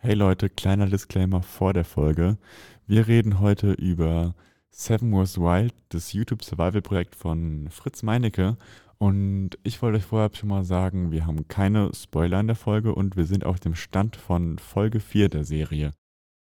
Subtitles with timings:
[0.00, 2.38] Hey Leute, kleiner Disclaimer vor der Folge.
[2.86, 4.36] Wir reden heute über
[4.70, 8.56] Seven Wars Wild, das YouTube Survival Projekt von Fritz Meinecke.
[8.98, 12.94] Und ich wollte euch vorher schon mal sagen, wir haben keine Spoiler in der Folge
[12.94, 15.90] und wir sind auf dem Stand von Folge 4 der Serie.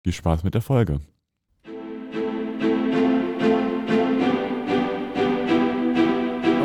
[0.03, 0.99] Viel Spaß mit der Folge.
[1.65, 1.69] Oh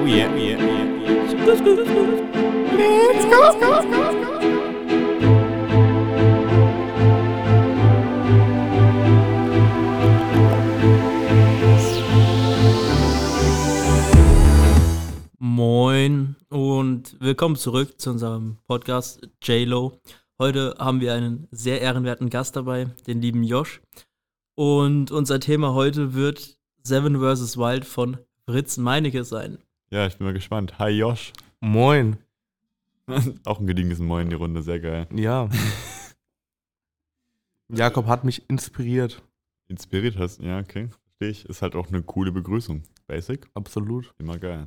[0.07, 0.91] yeah, oh yeah, oh yeah,
[1.47, 4.10] Let's go, let's go, let's go.
[16.51, 20.01] Und willkommen zurück zu unserem Podcast JLo.
[20.39, 23.81] Heute haben wir einen sehr ehrenwerten Gast dabei, den lieben Josh.
[24.57, 27.57] Und unser Thema heute wird Seven vs.
[27.57, 29.59] Wild von Fritz Meinecke sein.
[29.91, 30.79] Ja, ich bin mal gespannt.
[30.81, 31.33] Hi Josh.
[31.61, 32.19] Moin.
[33.45, 35.07] Auch ein gediegenes Moin in die Runde, sehr geil.
[35.15, 35.49] Ja.
[37.69, 39.23] Jakob hat mich inspiriert.
[39.69, 40.89] Inspiriert hast, ja, okay.
[40.89, 41.45] Verstehe ich.
[41.49, 42.83] Ist halt auch eine coole Begrüßung.
[43.07, 43.49] Basic.
[43.55, 44.13] Absolut.
[44.19, 44.67] Immer geil.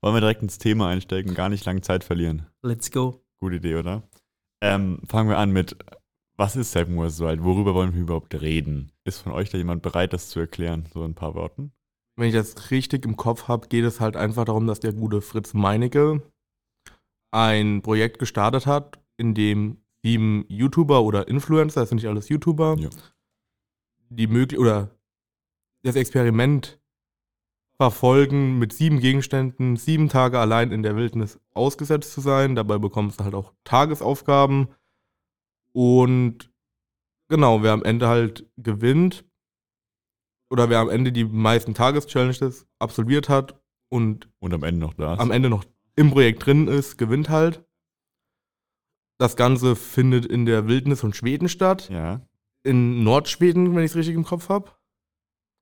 [0.00, 2.46] Wollen wir direkt ins Thema einsteigen, gar nicht lange Zeit verlieren.
[2.62, 3.20] Let's go.
[3.38, 4.02] Gute Idee, oder?
[4.60, 5.76] Ähm, fangen wir an mit,
[6.36, 7.42] was ist Seven Wars Wild?
[7.44, 8.92] Worüber wollen wir überhaupt reden?
[9.04, 10.86] Ist von euch da jemand bereit, das zu erklären?
[10.92, 11.72] So in ein paar Worten?
[12.16, 15.20] Wenn ich das richtig im Kopf habe, geht es halt einfach darum, dass der gute
[15.20, 16.22] Fritz Meinecke
[17.30, 22.76] ein Projekt gestartet hat, in dem sieben YouTuber oder Influencer, das sind nicht alles YouTuber,
[22.78, 22.88] Ja.
[24.08, 24.90] die möglich oder
[25.82, 26.80] das Experiment
[27.78, 32.54] verfolgen, mit sieben Gegenständen sieben Tage allein in der Wildnis ausgesetzt zu sein.
[32.54, 34.68] Dabei bekommst du halt auch Tagesaufgaben.
[35.72, 36.50] Und
[37.28, 39.24] genau, wer am Ende halt gewinnt,
[40.50, 45.14] oder wer am Ende die meisten Tageschallenges absolviert hat und Und am Ende noch da
[45.14, 45.20] ist.
[45.20, 45.64] am Ende noch
[45.96, 47.64] im Projekt drin ist, gewinnt halt.
[49.18, 51.88] Das Ganze findet in der Wildnis von Schweden statt.
[51.88, 52.20] Ja.
[52.62, 54.70] In Nordschweden, wenn ich es richtig im Kopf habe.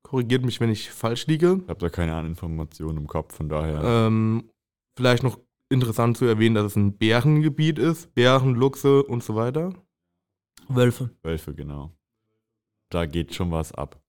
[0.05, 1.61] Korrigiert mich, wenn ich falsch liege.
[1.63, 3.83] Ich habe da keine anderen Informationen im Kopf, von daher.
[3.83, 4.51] Ähm,
[4.97, 8.15] vielleicht noch interessant zu erwähnen, dass es ein Bärengebiet ist.
[8.15, 9.73] Bären, Luchse und so weiter.
[10.69, 11.11] Wölfe.
[11.23, 11.91] Wölfe, genau.
[12.91, 14.01] Da geht schon was ab.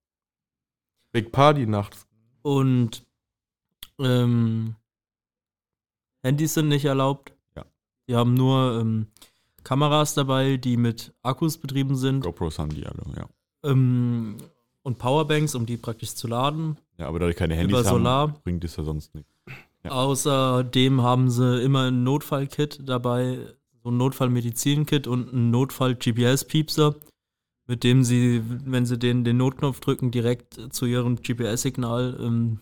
[1.14, 2.06] Big Party nachts.
[2.42, 3.08] Und
[4.00, 4.76] ähm,
[6.24, 7.34] Handys sind nicht erlaubt.
[7.56, 7.66] Ja.
[8.10, 9.08] Die haben nur ähm,
[9.64, 12.20] Kameras dabei, die mit Akkus betrieben sind.
[12.20, 13.30] GoPros haben die alle, ja.
[13.64, 14.38] Ähm,
[14.86, 16.78] und Powerbanks, um die praktisch zu laden.
[16.98, 18.28] Ja, aber da die keine Handys Über haben, Solar.
[18.44, 19.36] bringt das ja sonst nichts.
[19.84, 19.92] Ja.
[19.92, 23.40] Außerdem haben sie immer ein Notfallkit dabei,
[23.84, 26.96] so ein Notfallmedizin-Kit und ein Notfall-GPS-Piepser,
[27.68, 32.60] mit dem sie, wenn sie den, den Notknopf drücken, direkt zu ihrem GPS-Signal ähm,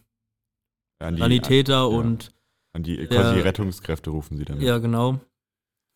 [0.99, 1.83] An die, Sanitäter ja.
[1.83, 2.33] und
[2.71, 4.61] An die, quasi die Rettungskräfte rufen sie dann.
[4.61, 5.19] ja, genau.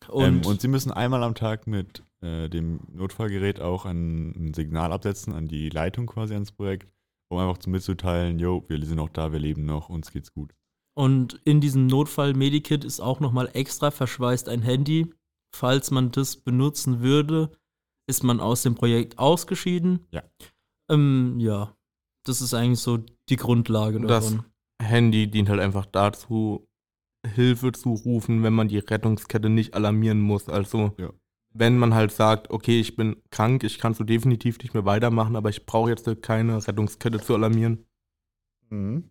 [0.08, 4.54] Und, ähm, und sie müssen einmal am Tag mit äh, dem Notfallgerät auch ein, ein
[4.54, 6.92] Signal absetzen an die Leitung quasi ans Projekt,
[7.30, 10.54] um einfach zu mitzuteilen, jo, wir sind noch da, wir leben noch, uns geht's gut.
[10.96, 15.14] Und in diesem Notfall-Medikit ist auch nochmal extra verschweißt ein Handy.
[15.54, 17.52] Falls man das benutzen würde,
[18.08, 20.06] ist man aus dem Projekt ausgeschieden.
[20.10, 20.24] Ja.
[20.90, 21.76] Ähm, ja,
[22.26, 22.98] das ist eigentlich so
[23.28, 24.44] die Grundlage Das- davon.
[24.80, 26.67] Handy dient halt einfach dazu,
[27.26, 30.48] Hilfe zu rufen, wenn man die Rettungskette nicht alarmieren muss.
[30.48, 31.12] Also, Ja.
[31.52, 35.36] wenn man halt sagt, okay, ich bin krank, ich kann so definitiv nicht mehr weitermachen,
[35.36, 37.84] aber ich brauche jetzt keine Rettungskette zu alarmieren.
[38.70, 39.10] Mhm.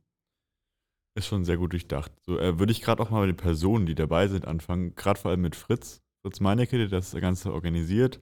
[1.17, 2.11] Ist schon sehr gut durchdacht.
[2.25, 4.93] So, äh, würde ich gerade auch mal mit den Personen, die dabei sind, anfangen.
[4.95, 6.03] Gerade vor allem mit Fritz.
[6.23, 8.21] Fritz Meinecke, der das Ganze organisiert.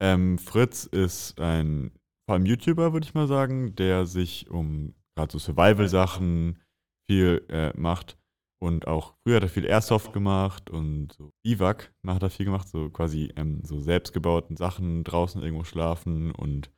[0.00, 1.90] Ähm, Fritz ist ein,
[2.26, 6.60] vor allem YouTuber, würde ich mal sagen, der sich um gerade so Survival-Sachen
[7.08, 8.16] viel äh, macht.
[8.62, 12.68] Und auch früher hat er viel Airsoft gemacht und so Biwak hat er viel gemacht,
[12.68, 16.70] so quasi ähm, so selbstgebauten Sachen, draußen irgendwo schlafen und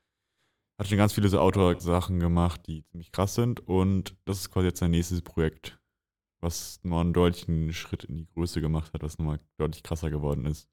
[0.78, 3.66] hat schon ganz viele so Outdoor-Sachen gemacht, die ziemlich krass sind.
[3.66, 5.80] Und das ist quasi jetzt sein nächstes Projekt,
[6.40, 10.46] was nochmal einen deutlichen Schritt in die Größe gemacht hat, was nochmal deutlich krasser geworden
[10.46, 10.68] ist.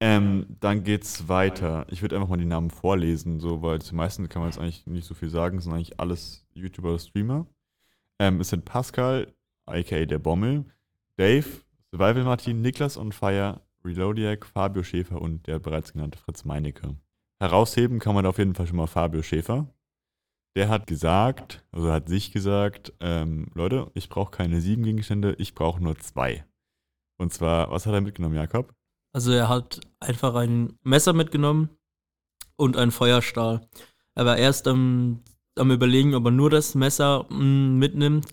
[0.00, 1.86] Ähm, dann geht's weiter.
[1.90, 4.86] Ich würde einfach mal die Namen vorlesen, so, weil zu meisten kann man jetzt eigentlich
[4.86, 7.46] nicht so viel sagen, sind eigentlich alles YouTuber oder Streamer.
[8.18, 9.32] Ähm, es sind Pascal,
[9.72, 10.64] aka der Bommel,
[11.16, 11.46] Dave,
[11.90, 16.96] Survival Martin, Niklas on Fire, Reloadiac, Fabio Schäfer und der bereits genannte Fritz Meinecke.
[17.40, 19.66] Herausheben kann man auf jeden Fall schon mal Fabio Schäfer.
[20.54, 25.54] Der hat gesagt, also hat sich gesagt, ähm, Leute, ich brauche keine sieben Gegenstände, ich
[25.54, 26.44] brauche nur zwei.
[27.18, 28.74] Und zwar, was hat er mitgenommen, Jakob?
[29.12, 31.70] Also er hat einfach ein Messer mitgenommen
[32.56, 33.66] und einen Feuerstahl.
[34.14, 35.22] Er war erst am,
[35.56, 38.26] am überlegen, ob er nur das Messer mm, mitnimmt,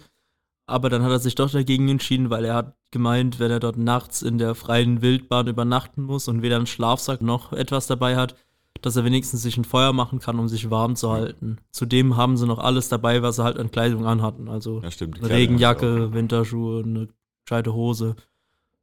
[0.69, 3.77] aber dann hat er sich doch dagegen entschieden, weil er hat gemeint, wenn er dort
[3.77, 8.35] nachts in der freien Wildbahn übernachten muss und weder einen Schlafsack noch etwas dabei hat,
[8.81, 11.57] dass er wenigstens sich ein Feuer machen kann, um sich warm zu halten.
[11.71, 14.47] Zudem haben sie noch alles dabei, was sie halt an Kleidung anhatten.
[14.47, 15.19] Also Ja, stimmt.
[15.19, 16.13] eine Regenjacke.
[16.13, 17.09] Winterschuhe, eine
[17.45, 18.15] gescheite Hose.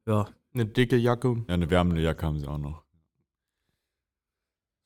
[0.06, 1.44] Ja, Eine dicke Jacke.
[1.48, 2.82] Ja, eine wärmende Jacke haben sie auch noch.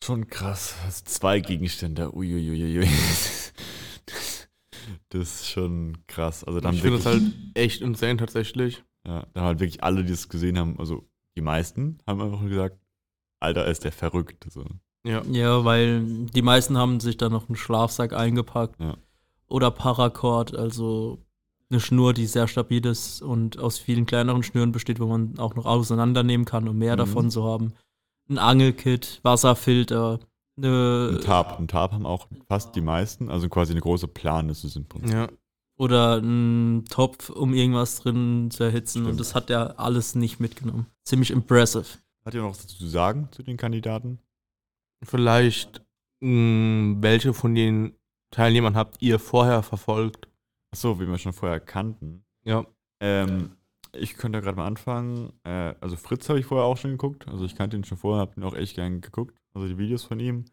[0.03, 0.77] Schon krass.
[0.85, 2.15] Also zwei Gegenstände.
[2.15, 2.89] Uiuiuiui.
[5.11, 6.45] Das ist schon krass.
[6.45, 7.23] Also dann Ich finde es halt
[7.55, 8.83] echt insane tatsächlich.
[9.07, 12.43] ja, da haben halt wirklich alle, die es gesehen haben, also die meisten, haben einfach
[12.47, 12.79] gesagt,
[13.41, 14.47] Alter, ist der verrückt.
[14.51, 14.65] So.
[15.07, 15.23] Ja.
[15.31, 18.81] ja, weil die meisten haben sich da noch einen Schlafsack eingepackt.
[18.81, 18.97] Ja.
[19.49, 21.25] Oder Paracord, also
[21.71, 25.55] eine Schnur, die sehr stabil ist und aus vielen kleineren Schnüren besteht, wo man auch
[25.55, 26.99] noch auseinandernehmen kann, um mehr Mhm.
[26.99, 27.73] davon zu haben.
[28.29, 30.21] Ein Angelkit, Wasserfilter,
[30.65, 31.59] eine, Ein Tarp.
[31.59, 34.87] Ein Tarp haben auch fast die meisten, also quasi eine große Plan ist es im
[34.87, 35.13] Prinzip.
[35.13, 35.29] Ja.
[35.79, 38.99] oder ein Topf, um irgendwas drin zu erhitzen.
[39.01, 39.11] Stimmt.
[39.13, 40.87] Und das hat er alles nicht mitgenommen.
[41.05, 41.87] Ziemlich impressive.
[42.25, 44.19] Hat ihr noch was zu sagen zu den Kandidaten?
[45.03, 45.83] Vielleicht,
[46.21, 47.95] mh, welche von den
[48.31, 50.29] Teilnehmern habt ihr vorher verfolgt?
[50.73, 52.25] Achso, wie wir schon vorher kannten.
[52.45, 52.65] Ja.
[53.01, 53.57] Ähm,
[53.93, 55.33] ich könnte gerade mal anfangen.
[55.45, 57.27] Äh, also Fritz habe ich vorher auch schon geguckt.
[57.27, 59.40] Also ich kannte ihn schon vorher, habe ihn auch echt gern geguckt.
[59.55, 60.45] Also die Videos von ihm.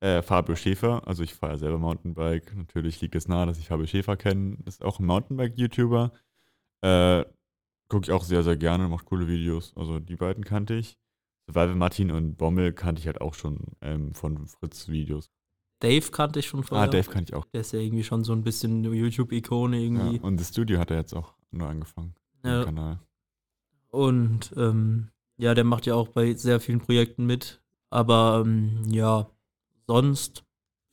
[0.00, 2.56] Äh, Fabio Schäfer, also ich fahre ja selber Mountainbike.
[2.56, 4.56] Natürlich liegt es nahe, dass ich Fabio Schäfer kenne.
[4.64, 6.12] Ist auch ein Mountainbike-YouTuber.
[6.82, 7.24] Äh,
[7.88, 9.72] Gucke ich auch sehr, sehr gerne, macht coole Videos.
[9.76, 10.96] Also die beiden kannte ich.
[11.46, 15.32] Survival Martin und Bommel kannte ich halt auch schon ähm, von Fritz-Videos.
[15.80, 16.86] Dave kannte ich schon vorher.
[16.86, 17.46] Ah, Dave kannte ich auch.
[17.46, 19.82] Der ist ja irgendwie schon so ein bisschen eine YouTube-Ikone Ja.
[19.82, 20.20] irgendwie.
[20.20, 22.14] Und das Studio hat er jetzt auch nur angefangen.
[22.44, 22.64] Ja.
[22.64, 23.00] Kanal.
[23.88, 27.59] Und ähm, ja, der macht ja auch bei sehr vielen Projekten mit.
[27.90, 29.30] Aber ähm, ja,
[29.86, 30.44] sonst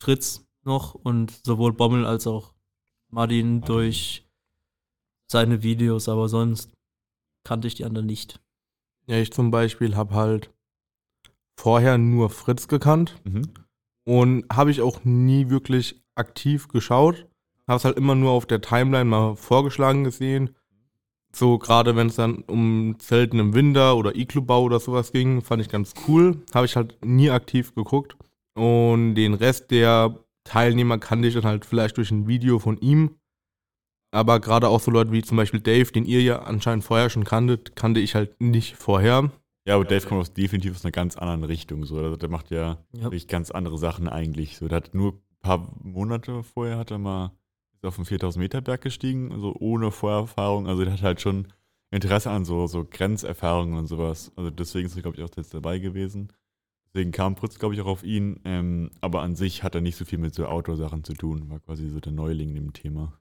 [0.02, 2.54] Fritz noch und sowohl Bommel als auch
[3.10, 4.28] Martin durch
[5.28, 6.72] seine Videos, aber sonst
[7.44, 8.42] kannte ich die anderen nicht.
[9.06, 10.52] Ja, ich zum Beispiel habe halt
[11.56, 13.54] vorher nur Fritz gekannt Mhm.
[14.06, 17.28] und habe ich auch nie wirklich aktiv geschaut.
[17.68, 20.56] Habe es halt immer nur auf der Timeline mal vorgeschlagen gesehen.
[21.38, 25.62] So gerade wenn es dann um Zelten im Winter oder Iglubau oder sowas ging, fand
[25.62, 26.42] ich ganz cool.
[26.52, 28.18] Habe ich halt nie aktiv geguckt.
[28.56, 33.18] Und den Rest der Teilnehmer kannte ich dann halt vielleicht durch ein Video von ihm.
[34.12, 37.24] Aber gerade auch so Leute wie zum Beispiel Dave, den ihr ja anscheinend vorher schon
[37.24, 39.30] kanntet, kannte ich halt nicht vorher.
[39.68, 41.86] Ja, aber Dave kommt aus, definitiv aus einer ganz anderen Richtung.
[41.86, 41.98] So.
[42.00, 43.04] Also der macht ja Ja.
[43.04, 44.58] wirklich ganz andere Sachen eigentlich.
[44.58, 47.32] So, der hat nur ein paar Monate vorher hat er mal
[47.78, 50.68] ist auf den 4000 Meter Berg gestiegen, also ohne Vorerfahrung.
[50.68, 51.48] Also der hat halt schon
[51.92, 54.32] Interesse an so, so Grenzerfahrungen und sowas.
[54.36, 56.34] Also deswegen ist er, glaube ich, auch jetzt dabei gewesen.
[56.88, 58.40] Deswegen kam Fritz, glaube ich, auch auf ihn.
[58.44, 61.50] Ähm, aber an sich hat er nicht so viel mit so Outdoor-Sachen zu tun.
[61.50, 63.20] War quasi so der Neuling im Thema.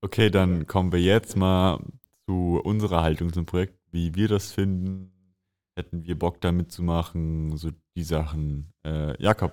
[0.00, 1.78] Okay, dann kommen wir jetzt mal
[2.26, 5.12] zu unserer Haltung zum Projekt, wie wir das finden.
[5.76, 8.72] Hätten wir Bock da mitzumachen, so die Sachen.
[8.84, 9.52] Äh, Jakob,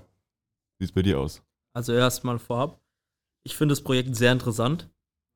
[0.77, 1.43] wie sieht's bei dir aus?
[1.73, 2.81] Also erstmal vorab.
[3.43, 4.89] Ich finde das Projekt sehr interessant,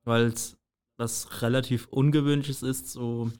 [0.03, 0.57] weil es
[0.97, 3.31] was relativ Ungewöhnliches ist, so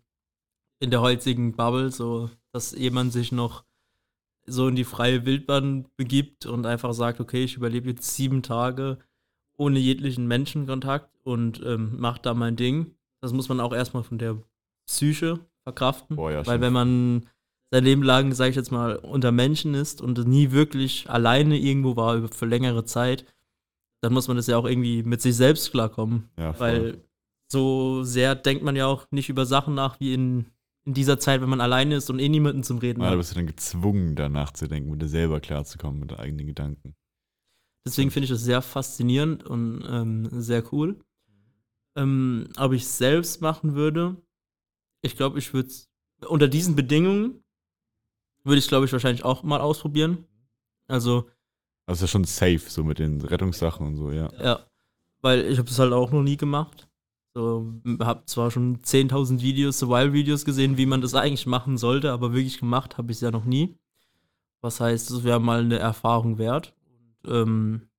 [0.80, 3.64] in der heutigen Bubble, so dass jemand sich noch
[4.46, 8.98] so in die freie Wildbahn begibt und einfach sagt, okay, ich überlebe jetzt sieben Tage
[9.56, 12.96] ohne jeglichen Menschenkontakt und ähm, macht da mein Ding.
[13.22, 14.38] Das muss man auch erstmal von der
[14.86, 16.18] Psyche verkraften.
[16.18, 17.30] Boah, ja, Weil wenn man
[17.72, 21.96] sein Leben lang, sage ich jetzt mal, unter Menschen ist und nie wirklich alleine irgendwo
[21.96, 23.26] war für längere Zeit,
[24.04, 26.30] dann muss man das ja auch irgendwie mit sich selbst klarkommen.
[26.38, 26.60] Ja.
[26.60, 27.02] Weil
[27.50, 30.48] so sehr denkt man ja auch nicht über Sachen nach wie in,
[30.86, 33.20] in dieser Zeit, wenn man alleine ist und eh niemanden zum Reden Ja, da hat.
[33.20, 36.96] bist du dann gezwungen, danach zu denken, mit dir selber klarzukommen, mit deinen eigenen Gedanken.
[37.88, 41.00] Deswegen finde ich das sehr faszinierend und ähm, sehr cool.
[41.96, 44.18] Ähm, ob ich es selbst machen würde,
[45.02, 45.90] ich glaube, ich würde es
[46.28, 47.42] unter diesen Bedingungen
[48.44, 50.26] würde ich glaube ich wahrscheinlich auch mal ausprobieren.
[50.88, 51.30] Also
[51.86, 54.30] Das ist ja schon safe, so mit den Rettungssachen und so, ja.
[54.42, 54.66] Ja,
[55.22, 56.88] weil ich habe das halt auch noch nie gemacht.
[57.36, 62.34] So, habe zwar schon 10.000 Videos, Survival-Videos gesehen, wie man das eigentlich machen sollte, aber
[62.34, 63.76] wirklich gemacht habe ich es ja noch nie.
[64.62, 66.74] Was heißt, es wäre mal eine Erfahrung wert.
[67.24, 67.90] Und, ähm,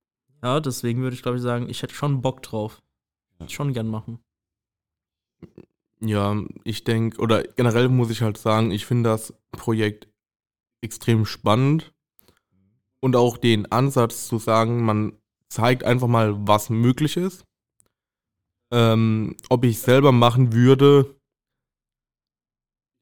[0.41, 2.81] ja, deswegen würde ich glaube ich sagen, ich hätte schon Bock drauf.
[3.39, 3.49] Ja.
[3.49, 4.19] Schon gern machen.
[5.99, 10.07] Ja, ich denke, oder generell muss ich halt sagen, ich finde das Projekt
[10.81, 11.94] extrem spannend
[13.05, 15.15] und auch den Ansatz zu sagen, man
[15.47, 17.45] zeigt einfach mal, was möglich ist.
[18.73, 21.15] Ähm, ob ich selber machen würde,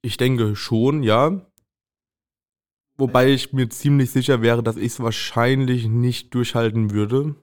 [0.02, 1.50] ich denke schon, ja.
[2.98, 7.38] Wobei ich mir ziemlich sicher wäre, dass ich es wahrscheinlich nicht durchhalten würde.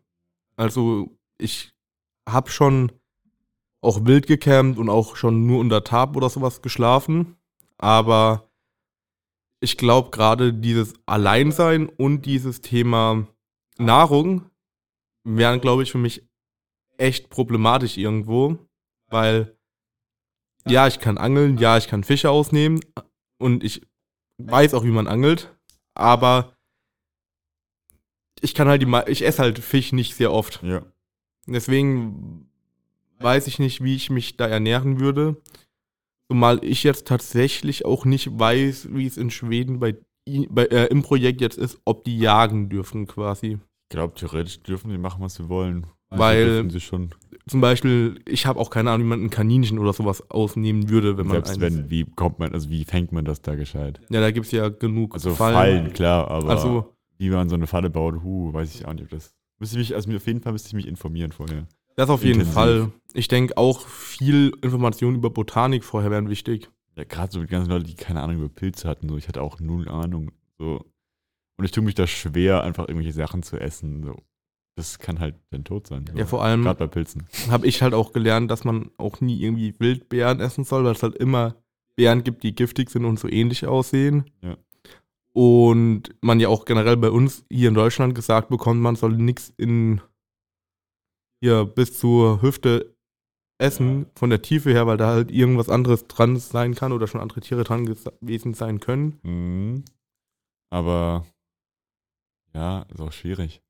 [0.56, 1.72] Also ich
[2.28, 2.92] habe schon
[3.80, 7.38] auch wild gecampt und auch schon nur unter Tab oder sowas geschlafen.
[7.78, 8.49] Aber
[9.60, 13.26] ich glaube gerade dieses Alleinsein und dieses Thema
[13.78, 14.50] Nahrung
[15.24, 16.26] wären, glaube ich, für mich
[16.96, 18.58] echt problematisch irgendwo,
[19.08, 19.56] weil
[20.66, 22.80] ja, ich kann angeln, ja, ich kann Fische ausnehmen
[23.38, 23.86] und ich
[24.38, 25.54] weiß auch, wie man angelt,
[25.94, 26.56] aber
[28.40, 30.62] ich kann halt die, ich esse halt Fisch nicht sehr oft.
[30.62, 30.84] Ja.
[31.46, 32.50] Deswegen
[33.18, 35.40] weiß ich nicht, wie ich mich da ernähren würde.
[36.30, 39.96] Zumal ich jetzt tatsächlich auch nicht weiß, wie es in Schweden bei,
[40.48, 43.54] bei äh, im Projekt jetzt ist, ob die jagen dürfen quasi.
[43.54, 45.86] Ich glaube, theoretisch dürfen die machen, was sie wollen.
[46.08, 47.10] Also Weil- sie schon.
[47.48, 51.18] Zum Beispiel, ich habe auch keine Ahnung, wie man ein Kaninchen oder sowas ausnehmen würde,
[51.18, 54.00] wenn man Selbst eins- wenn, wie kommt man, also wie fängt man das da gescheit?
[54.08, 57.66] Ja, da gibt es ja genug Also Fallen, klar, aber Also, wie man so eine
[57.66, 59.06] Falle baut, hu, weiß ich auch nicht.
[59.06, 61.66] ob Das müsste ich mich, also auf jeden Fall müsste ich mich informieren vorher.
[62.00, 62.54] Das auf jeden intensiv.
[62.54, 62.92] Fall.
[63.12, 66.70] Ich denke auch viel Informationen über Botanik vorher wären wichtig.
[66.96, 69.42] Ja, gerade so die ganzen Leute, die keine Ahnung über Pilze hatten, so ich hatte
[69.42, 70.32] auch null Ahnung.
[70.58, 70.84] So.
[71.56, 74.02] Und ich tue mich da schwer, einfach irgendwelche Sachen zu essen.
[74.02, 74.16] So.
[74.76, 76.06] Das kann halt dann tot sein.
[76.10, 76.16] So.
[76.18, 77.26] Ja, vor allem Gerade bei Pilzen.
[77.50, 81.02] habe ich halt auch gelernt, dass man auch nie irgendwie Wildbeeren essen soll, weil es
[81.02, 81.56] halt immer
[81.96, 84.30] Beeren gibt, die giftig sind und so ähnlich aussehen.
[84.42, 84.56] Ja.
[85.32, 89.52] Und man ja auch generell bei uns hier in Deutschland gesagt bekommt, man soll nichts
[89.56, 90.00] in
[91.40, 92.94] hier bis zur Hüfte
[93.58, 97.20] essen, von der Tiefe her, weil da halt irgendwas anderes dran sein kann oder schon
[97.20, 99.20] andere Tiere dran gewesen sein können.
[99.22, 99.84] Mhm.
[100.70, 101.26] Aber
[102.54, 103.62] ja, ist auch schwierig.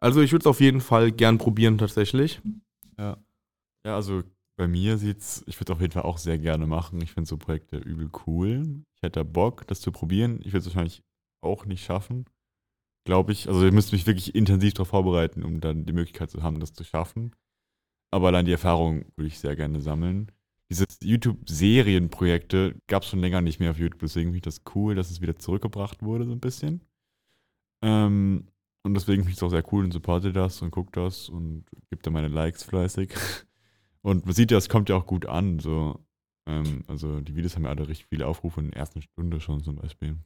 [0.00, 2.40] Also ich würde es auf jeden Fall gern probieren tatsächlich.
[2.98, 3.16] Ja.
[3.86, 4.22] Ja, also
[4.56, 7.00] bei mir sieht's, ich würde auf jeden Fall auch sehr gerne machen.
[7.00, 8.84] Ich finde so Projekte übel cool.
[8.96, 10.40] Ich hätte Bock, das zu probieren.
[10.40, 11.02] Ich würde es wahrscheinlich
[11.42, 12.26] auch nicht schaffen.
[13.04, 13.48] Glaube ich.
[13.48, 16.72] Also ihr müsst mich wirklich intensiv darauf vorbereiten, um dann die Möglichkeit zu haben, das
[16.72, 17.34] zu schaffen.
[18.10, 20.30] Aber allein die Erfahrung würde ich sehr gerne sammeln.
[20.70, 24.94] Diese YouTube-Serienprojekte gab es schon länger nicht mehr auf YouTube, deswegen finde ich das cool,
[24.94, 26.80] dass es wieder zurückgebracht wurde, so ein bisschen.
[27.82, 28.48] Ähm,
[28.82, 31.66] und deswegen finde ich es auch sehr cool und supporte das und gucke das und
[31.90, 33.12] gebe da meine Likes fleißig.
[34.04, 35.60] Und man sieht ja, es kommt ja auch gut an.
[35.60, 36.04] So.
[36.46, 39.62] Ähm, also die Videos haben ja alle richtig viele Aufrufe in der ersten Stunde schon
[39.62, 40.16] zum Beispiel.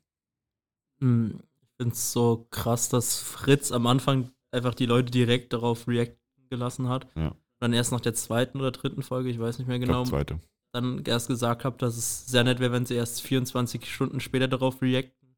[1.79, 6.19] Ich finde es so krass, dass Fritz am Anfang einfach die Leute direkt darauf reacten
[6.49, 7.07] gelassen hat.
[7.15, 7.29] Ja.
[7.29, 10.41] Und dann erst nach der zweiten oder dritten Folge, ich weiß nicht mehr genau, zweite.
[10.73, 14.49] dann erst gesagt habe, dass es sehr nett wäre, wenn sie erst 24 Stunden später
[14.49, 15.37] darauf reacten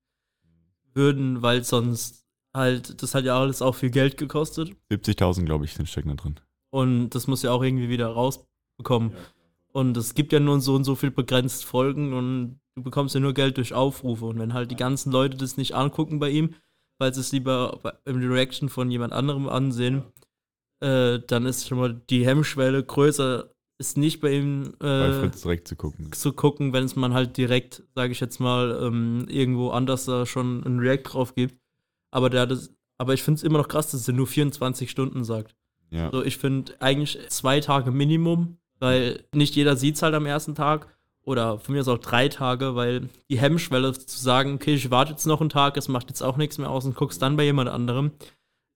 [0.94, 4.76] würden, weil sonst halt, das hat ja alles auch viel Geld gekostet.
[4.92, 6.38] 70.000, glaube ich, sind stecken da drin.
[6.70, 9.12] Und das muss ja auch irgendwie wieder rausbekommen.
[9.72, 13.20] Und es gibt ja nur so und so viel begrenzt Folgen und du bekommst ja
[13.20, 14.24] nur Geld durch Aufrufe.
[14.26, 16.54] Und wenn halt die ganzen Leute das nicht angucken bei ihm,
[16.98, 20.04] weil sie es lieber im Reaction von jemand anderem ansehen,
[20.80, 25.76] äh, dann ist schon mal die Hemmschwelle größer, ist nicht bei ihm äh, direkt zu
[25.76, 26.12] gucken.
[26.12, 30.26] zu gucken, wenn es man halt direkt, sage ich jetzt mal, ähm, irgendwo anders da
[30.26, 31.60] schon ein React drauf gibt.
[32.10, 34.90] Aber der hat es, aber ich finde es immer noch krass, dass er nur 24
[34.90, 35.54] Stunden sagt.
[35.90, 36.10] Ja.
[36.10, 40.54] So, ich finde eigentlich zwei Tage Minimum, weil nicht jeder sieht es halt am ersten
[40.54, 40.97] Tag.
[41.28, 45.10] Oder von mir aus auch drei Tage, weil die Hemmschwelle zu sagen, okay, ich warte
[45.10, 47.44] jetzt noch einen Tag, es macht jetzt auch nichts mehr aus und guckst dann bei
[47.44, 48.12] jemand anderem,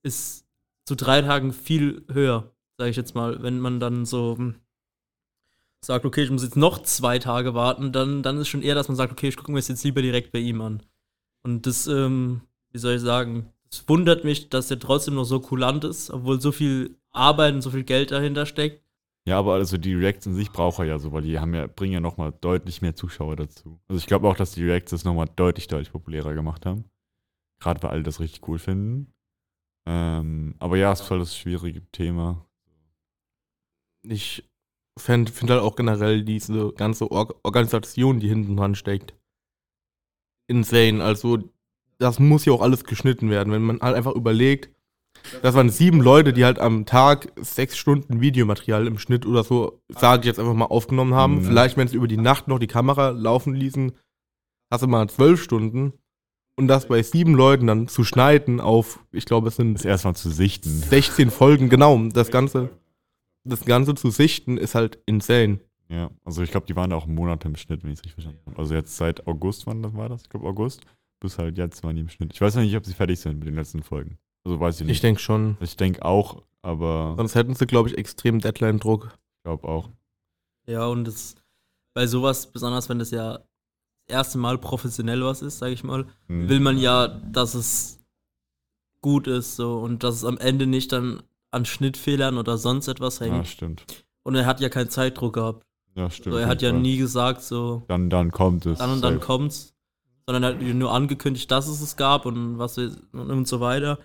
[0.02, 0.47] ist
[0.85, 3.42] zu drei Tagen viel höher, sage ich jetzt mal.
[3.42, 4.56] Wenn man dann so hm,
[5.82, 8.88] sagt, okay, ich muss jetzt noch zwei Tage warten, dann, dann ist schon eher, dass
[8.88, 10.82] man sagt, okay, ich gucke mir das jetzt lieber direkt bei ihm an.
[11.42, 15.40] Und das, ähm, wie soll ich sagen, es wundert mich, dass er trotzdem noch so
[15.40, 18.82] kulant ist, obwohl so viel Arbeit und so viel Geld dahinter steckt.
[19.29, 21.67] Ja, aber also die Reacts in sich braucht er ja so, weil die haben ja,
[21.69, 23.81] bringen ja nochmal deutlich mehr Zuschauer dazu.
[23.88, 26.85] Also ich glaube auch, dass die Reacts das nochmal deutlich, deutlich populärer gemacht haben.
[27.61, 29.12] Gerade weil alle das richtig cool finden.
[29.87, 32.47] Ähm, aber ja, es ist voll das schwierige Thema.
[34.05, 34.49] Ich
[34.99, 39.14] finde find halt auch generell diese ganze Or Organisation, die hinten dran steckt,
[40.49, 41.02] insane.
[41.02, 41.38] Also,
[41.99, 43.52] das muss ja auch alles geschnitten werden.
[43.52, 44.75] Wenn man halt einfach überlegt,
[45.43, 49.81] das waren sieben Leute, die halt am Tag sechs Stunden Videomaterial im Schnitt oder so,
[49.88, 51.37] sage ich jetzt einfach mal, aufgenommen haben.
[51.37, 51.45] Mhm.
[51.45, 53.93] Vielleicht, wenn sie über die Nacht noch die Kamera laufen ließen,
[54.71, 55.93] hast du mal zwölf Stunden.
[56.55, 60.14] Und das bei sieben Leuten dann zu schneiden auf, ich glaube, es sind Das erstmal
[60.14, 60.69] zu sichten.
[60.69, 61.99] 16 Folgen, genau.
[62.12, 62.71] Das Ganze,
[63.45, 65.61] das Ganze zu sichten ist halt insane.
[65.88, 68.14] Ja, also ich glaube, die waren da auch Monate im Schnitt, wenn ich es richtig
[68.14, 68.59] verstanden habe.
[68.59, 70.23] Also jetzt seit August, wann das war das?
[70.23, 70.83] Ich glaube August.
[71.21, 72.33] Bis halt jetzt waren die im Schnitt.
[72.33, 74.19] Ich weiß noch nicht, ob sie fertig sind mit den letzten Folgen.
[74.44, 74.96] Also weiß ich nicht.
[74.96, 75.56] Ich denke schon.
[75.61, 79.06] Ich denke auch, aber Sonst hätten sie, glaube ich, extrem Deadline-Druck.
[79.37, 79.88] ich glaube auch.
[80.66, 81.34] Ja, und das,
[81.94, 86.06] bei sowas, besonders wenn das ja das erste Mal professionell was ist, sage ich mal,
[86.28, 86.49] Hm.
[86.49, 87.99] will man ja, dass es
[89.00, 93.18] gut ist so und dass es am Ende nicht dann an Schnittfehlern oder sonst etwas
[93.18, 93.46] Ja, hängt.
[93.49, 93.84] stimmt.
[94.22, 95.66] Und er hat ja keinen Zeitdruck gehabt.
[95.94, 96.34] Ja, stimmt.
[96.34, 98.78] So, er hat ja nie gesagt, so, Dann, dann kommt es.
[98.78, 99.26] dann und dann safe.
[99.26, 99.75] kommt's.
[100.26, 103.99] Sondern er hat nur angekündigt, dass es es gab und was und so weiter.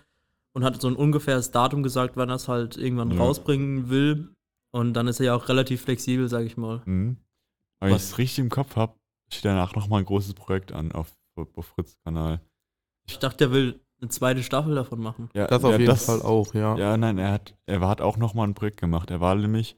[0.57, 3.19] Und hat so ein ungefähres Datum gesagt, wann er es halt irgendwann Ja.
[3.19, 4.33] rausbringen will.
[4.73, 6.81] Und dann ist er ja auch relativ flexibel, sag ich mal.
[6.85, 7.17] Mhm.
[7.79, 8.95] Aber wenn ich es richtig im Kopf habe,
[9.31, 11.13] steht danach nochmal ein großes Projekt an auf,
[11.55, 12.41] auf Fritz-Kanal.
[13.07, 15.29] Ich dachte, er will eine zweite Staffel davon machen.
[15.35, 16.75] Ja, Das auf ja, jeden das- Fall auch, ja.
[16.75, 19.11] Ja, nein, er hat, er hat auch nochmal ein Projekt gemacht.
[19.11, 19.77] Er war nämlich,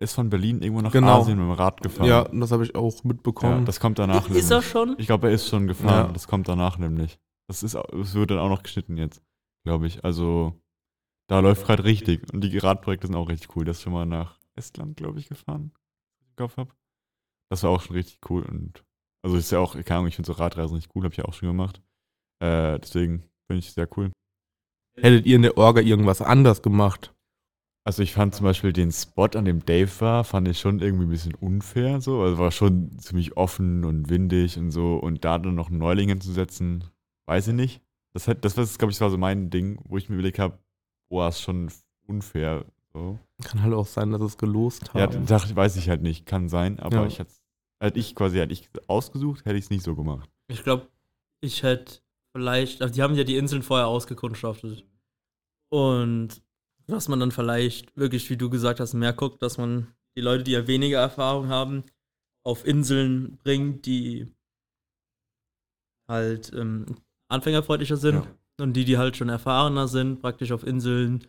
[0.00, 1.20] ist von Berlin irgendwo nach Genau.
[1.20, 2.06] Asien mit dem Rad gefahren.
[2.08, 3.64] Ja, das habe ich auch Ja, mitbekommen.
[3.66, 4.28] das kommt danach.
[4.28, 4.70] ist er nämlich.
[4.70, 4.94] schon?
[4.98, 6.06] Ich glaube, er ist schon gefahren.
[6.08, 6.12] Ja.
[6.12, 7.18] Das kommt danach nämlich.
[7.48, 9.22] Das ist, es wird dann auch noch geschnitten jetzt,
[9.68, 10.02] glaube ich.
[10.02, 10.58] Also
[11.28, 12.32] da läuft gerade richtig.
[12.32, 13.64] Und die Radprojekte sind auch richtig cool.
[13.64, 15.72] Das ist schon mal nach Estland, glaube ich, gefahren.
[16.26, 16.72] ich Kopf habe.
[17.50, 18.42] Das war auch schon richtig cool.
[18.44, 18.84] Und
[19.22, 21.26] also ist ja auch, keine Ahnung, ich finde so Radreisen richtig cool, habe ich ja
[21.26, 21.82] auch schon gemacht.
[22.42, 24.10] Äh, deswegen finde ich sehr cool.
[24.98, 27.14] Hättet ihr in der Orga irgendwas anders gemacht?
[27.84, 31.04] Also ich fand zum Beispiel den Spot, an dem Dave war, fand ich schon irgendwie
[31.04, 32.22] ein bisschen unfair so.
[32.22, 34.96] Also war schon ziemlich offen und windig und so.
[34.96, 36.84] Und da dann noch einen Neuling hinzusetzen,
[37.26, 37.87] weiß ich nicht.
[38.18, 40.58] Das, hat, das war, glaube ich, war so mein Ding, wo ich mir überlegt habe,
[41.08, 41.70] boah, ist schon
[42.08, 42.64] unfair.
[42.92, 43.16] So.
[43.44, 45.24] Kann halt auch sein, dass es gelost Ja, haben.
[45.24, 47.06] das weiß ich halt nicht, kann sein, aber Ja.
[47.06, 47.32] ich hätte
[47.80, 50.28] hätte ich quasi, hätte ich ausgesucht, hätte ich es nicht so gemacht.
[50.48, 50.88] Ich glaube,
[51.40, 52.00] ich hätte
[52.36, 54.84] vielleicht, also die haben ja die Inseln vorher ausgekundschaftet.
[55.70, 56.42] Und
[56.88, 60.42] dass man dann vielleicht wirklich, wie du gesagt hast, mehr guckt, dass man die Leute,
[60.42, 61.84] die ja weniger Erfahrung haben,
[62.44, 64.34] auf Inseln bringt, die
[66.08, 66.96] halt ähm,
[67.28, 68.14] anfängerfreundlicher sind.
[68.24, 68.26] Ja.
[68.60, 71.24] Und die, die halt schon erfahrener sind, praktisch auf Inseln,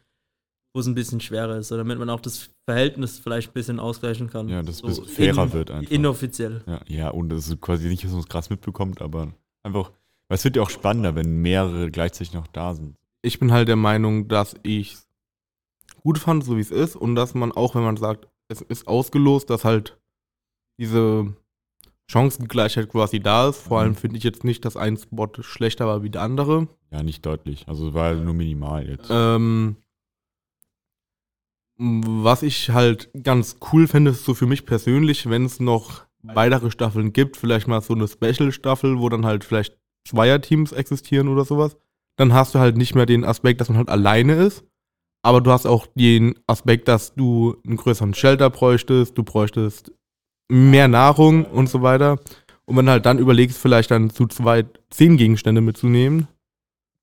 [0.73, 3.79] wo es ein bisschen schwerer ist, so damit man auch das Verhältnis vielleicht ein bisschen
[3.79, 4.49] ausgleichen kann.
[4.49, 5.91] Ja, dass es So bisschen fairer in- wird einfach.
[5.91, 6.63] Inoffiziell.
[6.65, 9.91] Ja, ja, und es ist quasi nicht, dass man es krass mitbekommt, aber einfach,
[10.27, 12.95] weil es wird ja auch spannender, wenn mehrere gleichzeitig noch da sind.
[13.21, 14.97] Ich bin halt der Meinung, dass ich
[16.01, 18.87] gut fand, so wie es ist, und dass man auch, wenn man sagt, es ist
[18.87, 19.99] ausgelost, dass halt
[20.79, 21.33] diese
[22.09, 23.61] Chancengleichheit quasi da ist.
[23.61, 23.83] Vor Mhm.
[23.83, 26.67] allem finde ich jetzt nicht, dass ein Spot schlechter war wie der andere.
[26.91, 27.65] Ja, nicht deutlich.
[27.67, 29.07] Also war nur minimal jetzt.
[29.11, 29.75] Ähm,
[31.77, 36.69] was ich halt ganz cool finde, ist so für mich persönlich, wenn es noch weitere
[36.71, 41.77] Staffeln gibt, vielleicht mal so eine Special-Staffel, wo dann halt vielleicht Zweierteams existieren oder sowas,
[42.17, 44.65] dann hast du halt nicht mehr den Aspekt, dass man halt alleine ist,
[45.21, 49.93] aber du hast auch den Aspekt, dass du einen größeren Shelter bräuchtest, du bräuchtest
[50.49, 52.19] mehr Nahrung und so weiter.
[52.65, 56.27] Und wenn du halt dann überlegst, vielleicht dann zu zweit zehn Gegenstände mitzunehmen,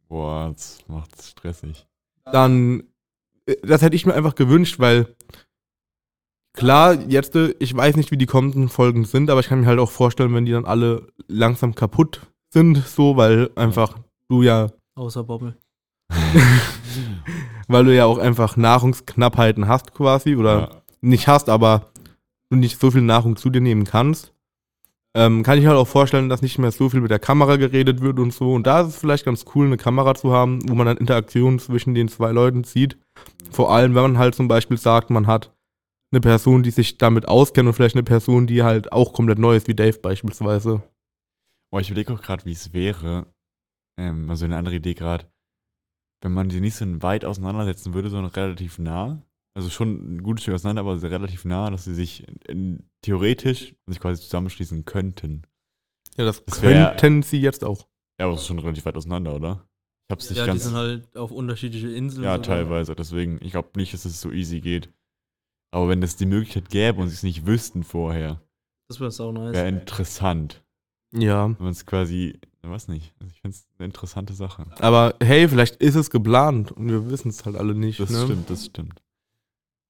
[0.09, 1.87] Boah, das macht es stressig.
[2.25, 2.85] dann,
[3.47, 5.09] äh, das hätte ich mir einfach gewünscht, weil
[6.53, 9.81] klar, jetzt, ich weiß nicht, wie die kommenden Folgen sind, aber ich kann mir halt
[9.81, 13.97] auch vorstellen, wenn die dann alle langsam kaputt sind, so, weil einfach
[14.29, 15.57] du ja, Außer Bobbel.
[17.69, 20.83] weil du ja auch einfach Nahrungsknappheiten hast quasi oder Ja.
[21.01, 21.91] nicht hast, aber
[22.51, 24.33] du nicht so viel Nahrung zu dir nehmen kannst.
[25.17, 28.03] Ähm, kann ich halt auch vorstellen, dass nicht mehr so viel mit der Kamera geredet
[28.03, 28.53] wird und so.
[28.53, 31.59] Und da ist es vielleicht ganz cool, eine Kamera zu haben, wo man dann Interaktionen
[31.59, 32.99] zwischen den zwei Leuten sieht.
[33.51, 35.57] Vor allem, wenn man halt zum Beispiel sagt, man hat
[36.13, 39.57] eine Person, die sich damit auskennt und vielleicht eine Person, die halt auch komplett neu
[39.57, 40.83] ist, wie Dave beispielsweise.
[41.71, 43.27] Boah, ich überlege auch gerade, wie es wäre.
[43.99, 45.27] Ähm, also eine andere Idee gerade.
[46.23, 49.23] Wenn man sie nicht so weit auseinandersetzen würde, sondern relativ nah.
[49.57, 52.91] Also schon ein gutes Stück auseinander, aber sehr relativ nah, dass sie sich in, in,
[53.01, 55.43] theoretisch sich quasi zusammenschließen könnten.
[56.19, 57.87] Ja, das, Das wär- könnten sie jetzt auch.
[58.21, 59.67] Ja, aber es ist schon relativ weit auseinander, oder?
[60.09, 60.65] Ich hab's nicht Ja, die ganz.
[60.65, 62.25] sind halt auf unterschiedliche Inseln.
[62.25, 62.43] ja, sogar.
[62.43, 62.95] teilweise.
[62.95, 64.91] Deswegen, ich glaube nicht, dass es so easy geht.
[65.73, 68.41] Aber wenn es die Möglichkeit gäbe und sie es nicht wüssten vorher,
[68.89, 69.55] Das wäre auch nice.
[69.55, 70.63] wäre interessant.
[71.13, 71.49] Ja.
[71.49, 73.15] Wenn man es quasi, ich weiß nicht.
[73.21, 74.67] Also ich finde es eine interessante Sache.
[74.81, 78.01] Aber hey, vielleicht ist es geplant und wir wissen es halt alle nicht.
[78.01, 78.25] Das ne?
[78.25, 79.03] stimmt, das stimmt.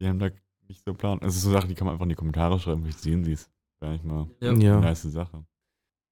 [0.01, 0.31] Die haben da
[0.69, 1.19] nicht so Plan.
[1.23, 3.33] Es ist so Sachen, die kann man einfach in die Kommentare schreiben, vielleicht sehen sie
[3.33, 3.51] es.
[3.81, 4.51] Gar nicht mal Ja.
[4.51, 4.81] eine Ja.
[4.81, 5.45] nice Sache.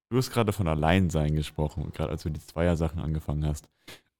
[0.09, 3.67] Du hast gerade von Alleinsein gesprochen, gerade als du die Zweier-Sachen angefangen hast.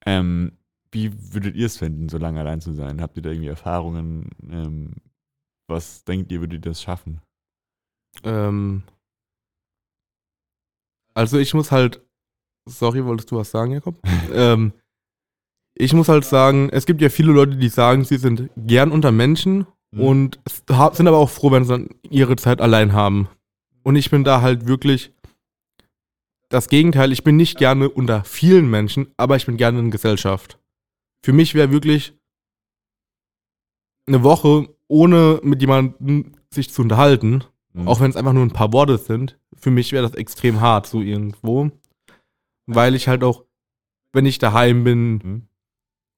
[0.06, 0.58] Ähm,
[0.91, 3.01] wie würdet ihr es finden, so lange allein zu sein?
[3.01, 4.30] Habt ihr da irgendwie Erfahrungen?
[4.49, 4.93] Ähm,
[5.67, 7.21] was denkt ihr, würdet ihr das schaffen?
[8.23, 8.84] Ähm,
[11.13, 12.01] also ich muss halt,
[12.65, 13.99] sorry, wolltest du was sagen, Jakob?
[14.34, 14.73] ähm,
[15.75, 19.11] ich muss halt sagen, es gibt ja viele Leute, die sagen, sie sind gern unter
[19.11, 20.01] Menschen Mhm.
[20.01, 20.39] und
[20.93, 23.27] sind aber auch froh, wenn sie dann ihre Zeit allein haben.
[23.83, 25.13] Und ich bin da halt wirklich
[26.49, 27.11] das Gegenteil.
[27.11, 30.59] Ich bin nicht gerne unter vielen Menschen, aber ich bin gerne in Gesellschaft.
[31.23, 32.13] Für mich wäre wirklich
[34.07, 37.88] eine Woche ohne mit jemandem sich zu unterhalten, Mhm.
[37.88, 40.88] auch wenn es einfach nur ein paar Worte sind, für mich wäre das extrem hart
[40.88, 41.71] so irgendwo.
[42.67, 43.43] Weil ich halt auch,
[44.13, 45.47] wenn ich daheim bin Mhm.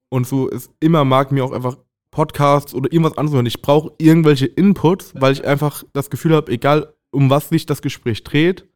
[0.10, 1.78] Und so, es immer mag, mir auch einfach
[2.12, 3.46] Podcasts oder irgendwas anzuhören.
[3.46, 7.82] Ich brauche irgendwelche Inputs, weil ich einfach das Gefühl habe, egal um was sich das
[7.82, 8.68] Gespräch dreht,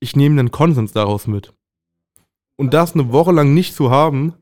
[0.00, 1.54] ich nehme einen Konsens daraus mit.
[2.56, 4.34] Und das eine Woche lang nicht zu haben,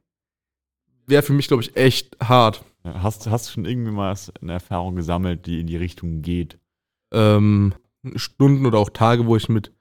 [1.06, 2.64] wäre für mich, glaube ich, echt hart.
[2.84, 6.58] Hast, hast du schon irgendwie mal eine Erfahrung gesammelt, die in die Richtung geht?
[7.12, 7.74] Ähm,
[8.14, 9.72] Stunden oder auch Tage, wo ich mit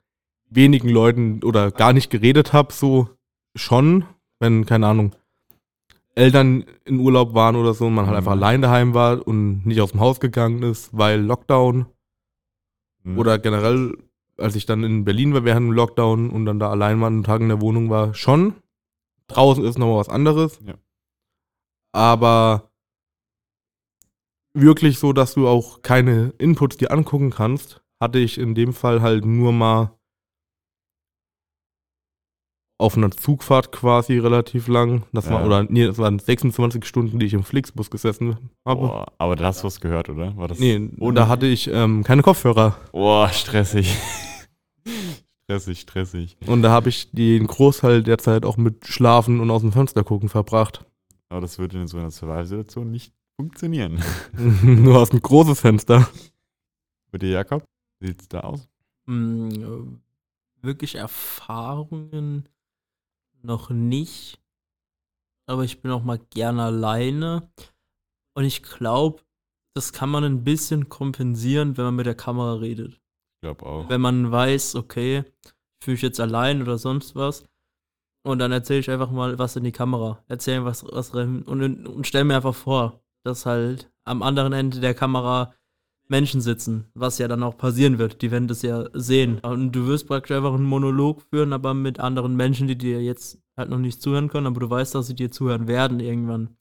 [0.49, 3.09] wenigen Leuten oder gar nicht geredet habe, so
[3.55, 4.05] schon,
[4.39, 5.15] wenn, keine Ahnung,
[6.15, 8.43] Eltern in Urlaub waren oder so und man halt einfach Mhm.
[8.43, 11.88] allein daheim war und nicht aus dem Haus gegangen ist, weil Lockdown
[13.04, 13.17] Hm.
[13.17, 13.97] oder generell,
[14.38, 17.23] als ich dann in Berlin war während dem Lockdown und dann da allein mal einen
[17.23, 18.56] Tag in der Wohnung war, schon.
[19.28, 20.60] Draußen ist nochmal was anderes.
[20.65, 20.75] Ja.
[21.93, 22.71] Aber
[24.54, 29.01] wirklich so, dass du auch keine Inputs dir angucken kannst, hatte ich in dem Fall
[29.01, 29.94] halt nur mal
[32.77, 35.03] auf einer Zugfahrt quasi relativ lang.
[35.13, 35.45] Das war, Ja.
[35.45, 38.81] oder nee, das waren 26 Stunden, die ich im Flixbus gesessen habe.
[38.88, 40.35] Boah, aber da hast du was gehört, oder?
[40.35, 42.77] War das Nee, ohne- da hatte ich ähm, keine Kopfhörer.
[42.91, 43.95] Boah, stressig.
[45.43, 46.38] stressig, stressig.
[46.47, 50.03] Und da habe ich den Großteil der Zeit auch mit Schlafen und aus dem Fenster
[50.03, 50.85] gucken verbracht.
[51.29, 54.01] Aber das würde in so einer Survival-Situation nicht funktionieren.
[54.63, 56.07] Nur aus dem großes Fenster.
[57.11, 57.63] Bei dir, Jakob?
[57.99, 58.67] Wie sieht's da aus?
[59.05, 62.47] Mm, äh, wirklich Erfahrungen
[63.45, 64.41] noch nicht.
[65.47, 67.49] Aber ich bin auch mal gerne alleine.
[68.36, 69.21] Und ich glaube,
[69.75, 72.93] das kann man ein bisschen kompensieren, wenn man mit der Kamera redet.
[72.93, 73.89] Ich glaube auch.
[73.89, 77.45] Wenn man weiß, okay, ich fühle mich jetzt allein oder sonst was.
[78.25, 80.23] Und dann erzähle ich einfach mal was in die Kamera.
[80.27, 84.79] Erzähle was, was rein und, und stell mir einfach vor, dass halt am anderen Ende
[84.79, 85.53] der Kamera
[86.07, 88.21] Menschen sitzen, was ja dann auch passieren wird.
[88.21, 89.39] Die werden das ja sehen.
[89.39, 93.39] Und du wirst praktisch einfach einen Monolog führen, aber mit anderen Menschen, die dir jetzt
[93.57, 96.55] halt noch nicht zuhören können, aber du weißt, dass sie dir zuhören werden irgendwann.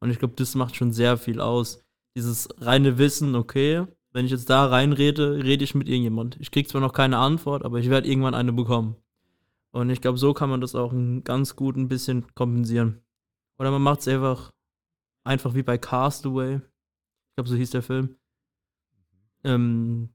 [0.00, 1.84] Und ich glaube, das macht schon sehr viel aus.
[2.16, 6.36] Dieses reine Wissen, okay, wenn ich jetzt da reinrede, rede ich mit irgendjemand.
[6.40, 8.96] Ich krieg zwar noch keine Antwort, aber ich werde irgendwann eine bekommen.
[9.70, 13.00] Und ich glaube, so kann man das auch ein ganz gut ein bisschen kompensieren.
[13.58, 14.50] Oder man macht es einfach,
[15.24, 16.56] einfach wie bei Castaway.
[16.56, 18.16] Ich glaube, so hieß der Film.
[19.44, 20.08] Ähm,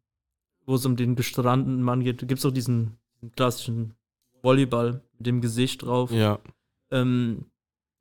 [0.65, 2.19] wo es um den gestrandeten Mann geht.
[2.27, 3.93] Gibt es auch diesen, diesen klassischen
[4.41, 6.11] Volleyball mit dem Gesicht drauf.
[6.11, 6.39] Ja,
[6.91, 7.45] Ähm,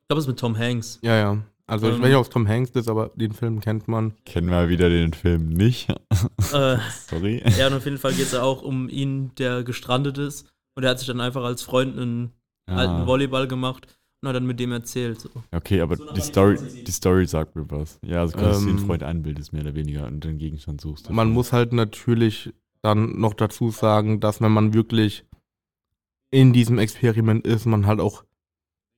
[0.03, 0.99] ich glaube, es ist mit Tom Hanks.
[1.03, 1.43] ja, ja.
[1.69, 4.15] Also ich weiß nicht, ob es Tom Hanks ist, aber den Film kennt man.
[4.25, 5.89] Kennen wir wieder den Film nicht.
[5.91, 6.77] äh,
[7.09, 7.43] Sorry.
[7.59, 10.49] ja, und auf jeden Fall geht es ja auch um ihn, der gestrandet ist.
[10.77, 12.33] Und er hat sich dann einfach als Freund einen
[12.67, 13.89] alten Ah, Volleyball gemacht
[14.27, 15.21] und hat dann mit dem erzählt.
[15.21, 15.31] So.
[15.53, 17.99] okay, aber die Story, die Story sagt mir was.
[18.05, 18.87] Ja, also könntest du den Ähm.
[18.87, 21.11] Freund einbildest, mehr oder weniger, und den Gegenstand suchst.
[21.11, 25.25] Man muss halt natürlich dann noch dazu sagen, dass wenn man wirklich
[26.31, 28.25] in diesem Experiment ist, man halt auch,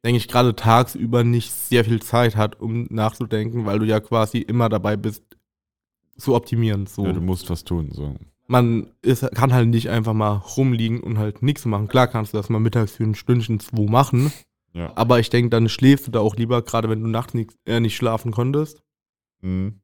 [0.05, 4.39] denke ich, gerade tagsüber nicht sehr viel Zeit hat, um nachzudenken, weil du ja quasi
[4.39, 5.23] immer dabei bist,
[6.17, 6.87] zu optimieren.
[6.87, 7.05] So.
[7.05, 8.17] Ja, du musst was tun, so.
[8.49, 11.87] man ist, kann halt nicht einfach mal rumliegen und halt nichts machen.
[11.87, 14.33] Klar kannst du das mal mittags für ein Stündchen, zwei machen,
[14.79, 14.93] Ja.
[14.95, 17.81] aber ich denke, dann schläfst du da auch lieber, gerade wenn du nachts nicht, äh,
[17.81, 18.81] nicht schlafen konntest.
[19.41, 19.81] Mhm.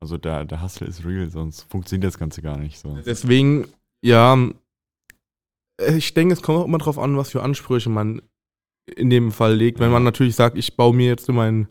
[0.00, 2.96] Also der, der Hustle ist real, sonst funktioniert das Ganze gar nicht so.
[3.04, 3.66] Deswegen,
[4.00, 4.38] ja,
[5.80, 8.22] äh, ich denke, es kommt auch immer drauf an, was für Ansprüche man
[8.86, 9.80] in dem Fall legt.
[9.80, 11.68] Wenn man natürlich sagt, ich baue mir jetzt mein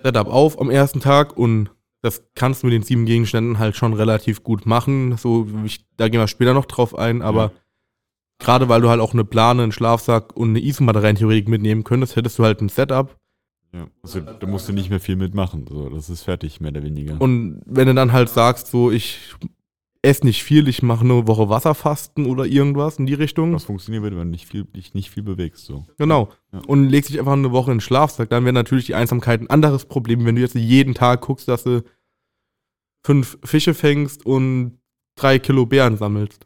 [0.00, 1.70] Setup auf am ersten Tag und
[2.02, 5.16] das kannst du mit den sieben Gegenständen halt schon relativ gut machen.
[5.16, 7.52] So, ich, da gehen wir später noch drauf ein, aber Ja.
[8.38, 11.84] Gerade weil du halt auch eine Plane, einen Schlafsack und eine Isomatte rein theoretisch mitnehmen
[11.84, 13.16] könntest, hättest du halt ein Setup.
[13.72, 13.88] Ja.
[14.02, 15.88] Also da musst du nicht mehr viel mitmachen, so.
[15.90, 17.20] Das ist fertig, mehr oder weniger.
[17.20, 19.34] Und wenn du dann halt sagst, so, ich
[20.02, 23.52] esse nicht viel, ich mache eine Woche Wasserfasten oder irgendwas in die Richtung.
[23.52, 25.84] was funktioniert, wenn du nicht viel, dich nicht viel bewegst, so.
[25.98, 26.30] Genau.
[26.52, 26.60] Ja.
[26.66, 29.50] Und legst dich einfach eine Woche in den Schlafsack, dann wäre natürlich die Einsamkeit ein
[29.50, 31.82] anderes Problem, wenn du jetzt jeden Tag guckst, dass du
[33.04, 34.78] fünf Fische fängst und
[35.16, 36.45] drei Kilo Beeren sammelst.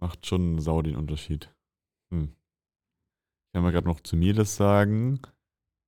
[0.00, 1.54] Macht schon sau den Unterschied.
[2.10, 2.34] Hm.
[3.46, 5.20] Ich kann mal gerade noch zu mir das sagen.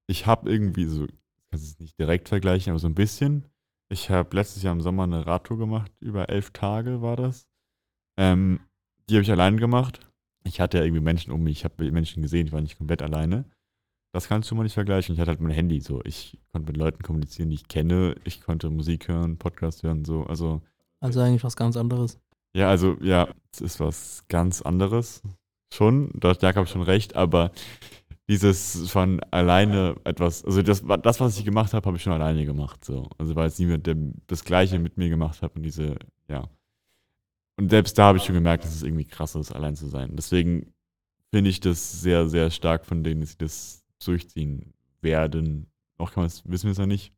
[0.07, 3.45] Ich habe irgendwie so, ich kann es nicht direkt vergleichen, aber so ein bisschen.
[3.91, 7.47] Ich habe letztes Jahr im Sommer eine Radtour gemacht, über elf Tage war das.
[8.17, 8.61] Ähm,
[9.09, 10.01] die habe ich allein gemacht.
[10.45, 13.03] Ich hatte ja irgendwie Menschen um mich, ich habe Menschen gesehen, ich war nicht komplett
[13.03, 13.45] alleine.
[14.13, 15.15] Das kannst du mal nicht vergleichen.
[15.15, 16.03] Ich hatte halt mein Handy so.
[16.05, 18.15] Ich konnte mit Leuten kommunizieren, die ich kenne.
[18.25, 20.25] Ich konnte Musik hören, Podcast hören, so.
[20.25, 20.63] Also
[21.01, 22.19] Also eigentlich was ganz anderes.
[22.55, 25.23] Ja, also ja, es ist was ganz anderes.
[25.73, 27.53] Schon, da hat Jakob schon recht, aber
[28.29, 32.45] dieses von alleine etwas, also das, das was ich gemacht habe, habe ich schon alleine
[32.45, 32.85] gemacht.
[32.85, 33.09] So.
[33.19, 35.97] Also weil es niemand der das Gleiche mit mir gemacht hat und diese,
[36.29, 36.49] ja.
[37.57, 40.15] Und selbst da habe ich schon gemerkt, dass es irgendwie krass ist, allein zu sein.
[40.15, 40.73] Deswegen
[41.31, 45.67] finde ich das sehr, sehr stark von denen, dass sie das durchziehen werden,
[45.99, 47.13] Noch kann man es, wissen wir es ja nicht.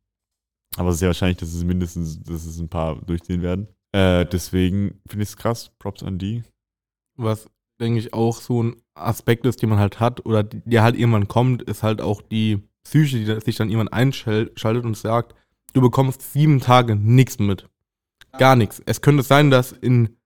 [0.77, 3.67] Aber es ist ja wahrscheinlich, dass es mindestens, dass es ein paar durchziehen werden.
[3.91, 5.71] Äh, deswegen finde ich es krass.
[5.79, 6.43] Props an die.
[7.17, 7.47] Was,
[7.79, 11.27] denke ich, auch so ein Aspekt ist, den man halt hat oder der halt irgendwann
[11.27, 15.35] kommt, ist halt auch die Psyche, die sich dann irgendwann einschaltet und sagt,
[15.73, 17.67] du bekommst sieben Tage nichts mit.
[18.37, 18.81] Gar nichts.
[18.85, 20.17] Es könnte sein, dass in,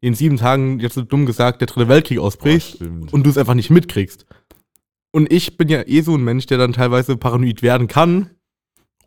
[0.00, 3.12] in sieben Tagen, jetzt so dumm gesagt, der dritte Weltkrieg Boah, ausbricht stimmt.
[3.12, 4.26] und du es einfach nicht mitkriegst.
[5.10, 8.30] Und ich bin ja eh so ein Mensch, der dann teilweise paranoid werden kann.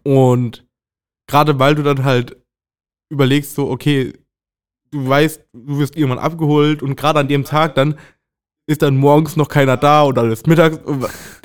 [0.03, 0.65] Und
[1.27, 2.37] gerade weil du dann halt
[3.09, 4.13] überlegst, so, okay,
[4.91, 7.95] du weißt, du wirst irgendwann abgeholt und gerade an dem Tag dann
[8.69, 10.79] ist dann morgens noch keiner da oder ist mittags.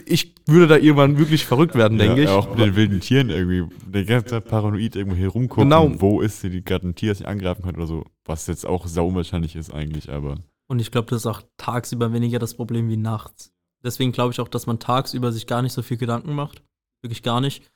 [0.04, 2.28] Ich würde da irgendwann wirklich verrückt werden, denke ja, ich.
[2.28, 3.64] Auch mit den wilden Tieren irgendwie.
[3.86, 5.70] Die ganze Zeit paranoid irgendwo hier rumgucken.
[5.70, 5.90] Genau.
[5.98, 8.04] Wo ist sie, die gerade ein Tier, das sie angreifen könnte oder so.
[8.26, 10.36] Was jetzt auch sau unwahrscheinlich ist eigentlich, aber.
[10.66, 13.54] Und ich glaube, das ist auch tagsüber weniger das Problem wie nachts.
[13.82, 16.62] Deswegen glaube ich auch, dass man tagsüber sich gar nicht so viel Gedanken macht.
[17.02, 17.70] Wirklich gar nicht.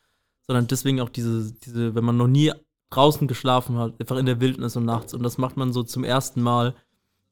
[0.46, 2.52] Sondern deswegen auch diese, diese, wenn man noch nie
[2.90, 5.14] draußen geschlafen hat, einfach in der Wildnis und nachts.
[5.14, 6.74] Und das macht man so zum ersten Mal,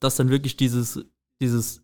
[0.00, 1.04] dass dann wirklich dieses,
[1.40, 1.82] dieses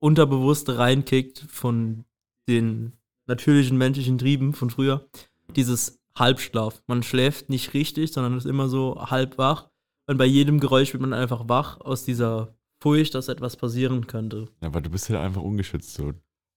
[0.00, 2.04] Unterbewusste reinkickt von
[2.48, 2.92] den
[3.26, 5.08] natürlichen menschlichen Trieben von früher.
[5.56, 6.82] Dieses Halbschlaf.
[6.86, 9.70] Man schläft nicht richtig, sondern ist immer so halb wach.
[10.06, 14.48] Und bei jedem Geräusch wird man einfach wach aus dieser Furcht, dass etwas passieren könnte.
[14.60, 16.12] Ja, aber du bist halt einfach ungeschützt so.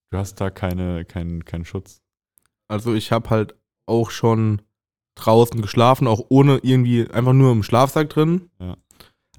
[0.09, 2.01] Du hast da keine, keinen, keinen Schutz.
[2.67, 4.61] Also ich habe halt auch schon
[5.17, 8.49] draußen geschlafen, auch ohne irgendwie, einfach nur im Schlafsack drin.
[8.59, 8.77] Ja.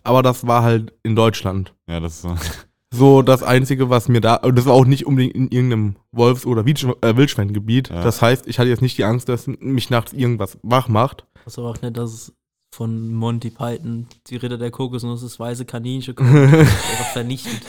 [0.03, 1.75] Aber das war halt in Deutschland.
[1.89, 2.35] Ja, das ist so.
[2.95, 6.47] so das Einzige, was mir da, und das war auch nicht unbedingt in irgendeinem Wolfs-
[6.47, 7.91] oder äh, Wildschweingebiet.
[7.91, 8.03] Ja.
[8.03, 11.27] Das heißt, ich hatte jetzt nicht die Angst, dass mich nachts irgendwas wach macht.
[11.45, 12.33] Das war auch nicht, dass es
[12.75, 16.35] von Monty Python, die Ritter der Kokosnuss, das weiße Kaninchen kommt.
[16.35, 17.63] Das ist einfach vernichtet.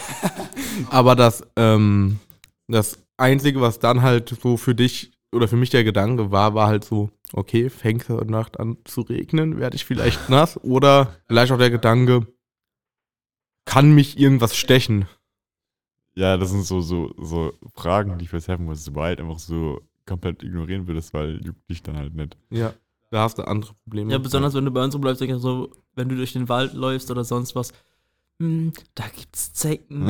[0.89, 2.19] Aber das, ähm,
[2.67, 6.67] das Einzige, was dann halt so für dich oder für mich der Gedanke war, war
[6.67, 10.57] halt so, okay, fängt heute Nacht an zu regnen, werde ich vielleicht nass?
[10.63, 12.27] Oder vielleicht auch der Gedanke,
[13.65, 15.05] kann mich irgendwas stechen?
[16.15, 19.81] Ja, das sind so, so, so Fragen, die ich helfen muss, du halt einfach so
[20.05, 22.35] komplett ignorieren würdest, weil juckt dich dann halt nicht.
[22.49, 22.73] Ja,
[23.11, 24.11] da hast du andere Probleme.
[24.11, 26.73] Ja, besonders wenn du bei uns bleibst, denke ich so, wenn du durch den Wald
[26.73, 27.71] läufst oder sonst was.
[28.41, 30.07] Hm, da gibt's Zecken,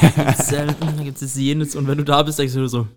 [0.00, 1.76] da gibt's Selten, da gibt's das jenes.
[1.76, 2.88] Und wenn du da bist, denkst du so,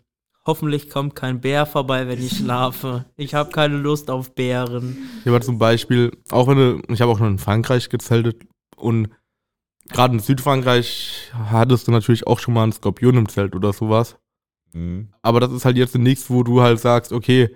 [0.45, 3.05] hoffentlich kommt kein Bär vorbei, wenn ich schlafe.
[3.17, 4.97] Ich habe keine Lust auf Bären.
[5.23, 8.43] Ich habe zum Beispiel, auch wenn du, ich habe auch schon in Frankreich gezeltet
[8.75, 9.09] und
[9.89, 14.17] gerade in Südfrankreich hattest du natürlich auch schon mal einen Skorpion im Zelt oder sowas.
[14.73, 15.09] Mhm.
[15.21, 17.55] Aber das ist halt jetzt nichts, wo du halt sagst, okay,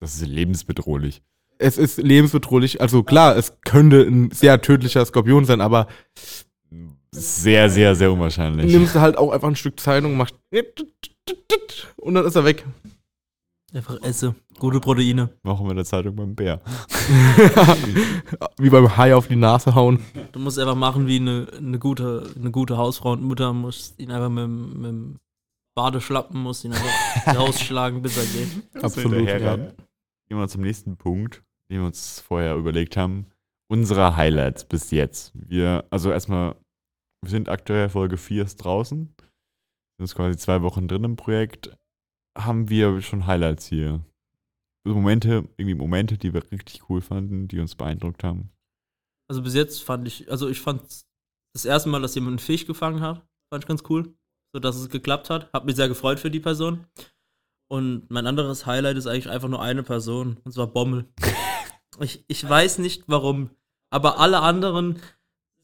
[0.00, 1.22] Das ist lebensbedrohlich.
[1.58, 2.80] es ist lebensbedrohlich.
[2.80, 5.86] Also klar, es könnte ein sehr tödlicher Skorpion sein, aber
[7.12, 8.72] Sehr, sehr, sehr unwahrscheinlich.
[8.72, 10.34] nimmst du halt auch einfach ein Stück Zeitung, machst
[11.96, 12.64] und dann ist er weg.
[13.72, 14.34] Einfach esse.
[14.58, 15.30] Gute Proteine.
[15.44, 16.60] Machen wir in der Zeitung beim Bär.
[18.58, 20.00] Wie beim Hai auf die Nase hauen.
[20.32, 24.10] Du musst einfach machen wie eine, eine, gute, eine gute Hausfrau und Mutter, musst ihn
[24.10, 25.16] einfach mit, dem- mit dem
[25.76, 28.84] Badeschlappen, musst ihn einfach rausschlagen, bis er geht.
[28.84, 29.28] Absolut.
[29.28, 29.56] Ja.
[29.56, 29.74] Gehen
[30.38, 33.26] wir zum nächsten Punkt, den wir uns vorher überlegt haben.
[33.68, 35.30] Unsere Highlights bis jetzt.
[35.34, 36.56] Wir, also erstmal,
[37.22, 39.14] wir sind aktuell Folge 4 ist draußen.
[40.00, 41.76] Sind jetzt quasi zwei Wochen drin im Projekt.
[42.34, 44.02] Haben wir schon Highlights hier?
[44.82, 48.48] So Momente, irgendwie Momente, die wir richtig cool fanden, die uns beeindruckt haben.
[49.28, 51.04] Also bis jetzt fand ich, also ich fand
[51.52, 54.14] das erste Mal, dass jemand einen Fisch gefangen hat, fand ich ganz cool.
[54.54, 55.52] So dass es geklappt hat.
[55.52, 56.86] Hab mich sehr gefreut für die Person.
[57.68, 61.12] Und mein anderes Highlight ist eigentlich einfach nur eine Person, und zwar Bommel.
[62.00, 63.50] ich, ich weiß nicht warum,
[63.90, 64.98] aber alle anderen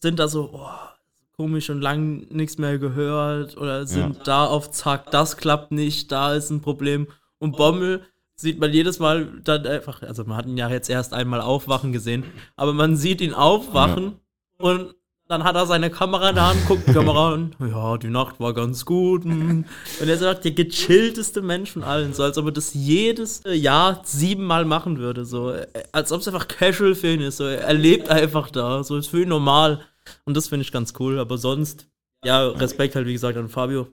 [0.03, 0.95] sind da so, oh,
[1.38, 4.22] komisch und lang nichts mehr gehört oder sind Ja.
[4.25, 7.09] da auf Zack, das klappt nicht, da ist ein Problem.
[7.38, 8.03] Und Bommel
[8.37, 11.92] sieht man jedes Mal dann einfach, also man hat ihn ja jetzt erst einmal aufwachen
[11.92, 12.25] gesehen,
[12.57, 14.14] aber man sieht ihn aufwachen
[14.59, 14.94] und
[15.29, 18.38] dann hat er seine Kamera in der Hand, guckt die Kamera an, ja, die Nacht
[18.40, 19.25] war ganz gut.
[19.25, 19.64] hm.
[20.01, 23.53] Und er sagt, der gechillteste Mensch von allen, so als ob er das jedes äh,
[23.53, 27.44] Jahr siebenmal machen würde, so äh, als ob es einfach casual für ihn ist, so
[27.44, 29.81] er lebt einfach da, so ist für ihn normal.
[30.24, 31.88] Und das finde ich ganz cool, aber sonst,
[32.24, 33.88] ja, Respekt halt, wie gesagt, an Fabio,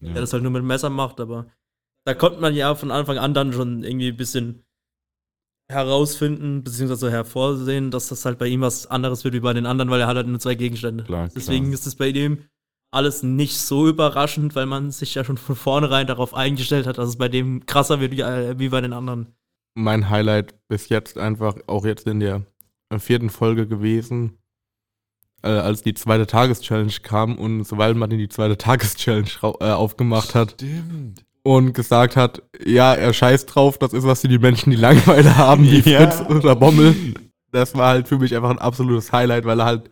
[0.00, 0.12] Ja.
[0.12, 1.46] der das halt nur mit Messer macht, aber
[2.04, 4.64] da konnte man ja von Anfang an dann schon irgendwie ein bisschen
[5.70, 9.90] herausfinden, beziehungsweise hervorsehen, dass das halt bei ihm was anderes wird wie bei den anderen,
[9.90, 11.04] weil er hat halt nur zwei Gegenstände.
[11.04, 11.74] Klar, Deswegen klar.
[11.74, 12.44] ist es bei dem
[12.90, 17.08] alles nicht so überraschend, weil man sich ja schon von vornherein darauf eingestellt hat, dass
[17.08, 19.28] es bei dem krasser wird wie, äh, wie bei den anderen.
[19.74, 22.42] Mein Highlight bis jetzt einfach auch jetzt in der
[22.98, 24.36] vierten Folge gewesen,
[25.42, 29.28] äh, als die zweite Tageschallenge kam und sobald man die zweite Tageschallenge
[29.60, 31.24] äh, aufgemacht hat, Stimmt.
[31.42, 35.36] und gesagt hat, ja, er scheißt drauf, das ist was für die Menschen, die Langeweile
[35.36, 36.10] haben, wie Ja.
[36.10, 36.94] Fritz oder Bommel.
[37.50, 39.90] Das war halt für mich einfach ein absolutes Highlight, weil er halt,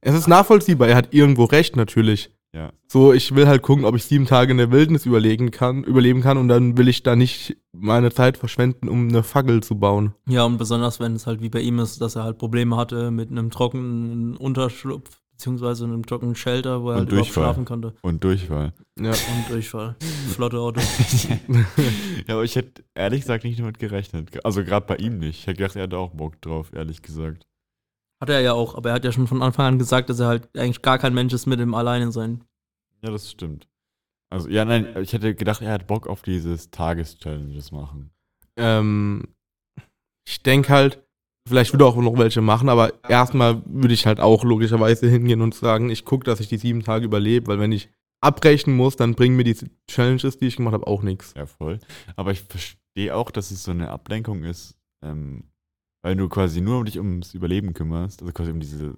[0.00, 2.30] es ist nachvollziehbar, er hat irgendwo recht natürlich.
[2.54, 2.70] Ja.
[2.86, 6.20] So, ich will halt gucken, ob ich sieben Tage in der Wildnis überlegen kann, überleben
[6.20, 10.14] kann und dann will ich da nicht meine Zeit verschwenden, um eine Fackel zu bauen.
[10.28, 13.10] Ja, und besonders wenn es halt wie bei ihm ist, dass er halt Probleme hatte
[13.10, 17.44] mit einem trockenen Unterschlupf, beziehungsweise einem trockenen Shelter, wo er Und halt überhaupt Durchfall.
[17.44, 17.94] schlafen konnte.
[18.02, 18.74] Und Durchfall.
[19.00, 19.12] Ja.
[19.12, 19.96] Und Durchfall.
[20.28, 20.80] Flotte Auto.
[22.28, 24.28] ja, aber ich hätte ehrlich gesagt nicht damit gerechnet.
[24.44, 25.40] Also gerade bei ihm nicht.
[25.40, 27.46] Ich hätte gedacht, er hätte auch Bock drauf, ehrlich gesagt.
[28.22, 30.28] Hat er ja auch, aber er hat ja schon von Anfang an gesagt, dass er
[30.28, 32.44] halt eigentlich gar kein Mensch ist mit dem Alleine sein.
[33.02, 33.66] Ja, das stimmt.
[34.30, 38.12] Also, ja, nein, ich hätte gedacht, er hat Bock auf dieses Tageschallenges machen.
[38.56, 39.34] Ähm,
[40.24, 41.02] ich denke halt,
[41.48, 45.56] vielleicht würde auch noch welche machen, aber erstmal würde ich halt auch logischerweise hingehen und
[45.56, 49.16] sagen, ich gucke, dass ich die sieben Tage überlebe, weil wenn ich abbrechen muss, dann
[49.16, 49.56] bringen mir die
[49.90, 51.34] Challenges, die ich gemacht habe, auch nichts.
[51.36, 51.80] Ja, voll.
[52.14, 55.42] Aber ich verstehe auch, dass es so eine Ablenkung ist, ähm,
[56.02, 58.96] weil du quasi nur um dich ums Überleben kümmerst, also quasi um diese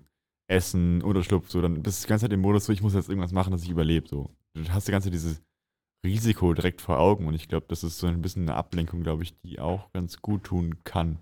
[0.50, 3.08] Essen, Unterschlupf, so, dann bist du die ganze Zeit im Modus, so, ich muss jetzt
[3.08, 4.30] irgendwas machen, dass ich überlebe, so.
[4.54, 5.42] Du hast die ganze Zeit dieses
[6.06, 9.22] Risiko direkt vor Augen und ich glaube, das ist so ein bisschen eine Ablenkung, glaube
[9.22, 11.18] ich, die auch ganz gut tun kann.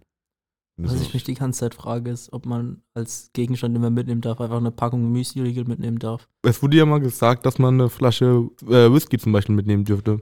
[0.81, 3.95] Was so- ich mich die ganze Zeit frage, ist, ob man als Gegenstand, den man
[3.95, 6.29] mitnehmen darf, einfach eine Packung Müsli-Riegel mitnehmen darf.
[6.43, 10.21] Es wurde ja mal gesagt, dass man eine Flasche äh, Whisky zum Beispiel mitnehmen dürfte.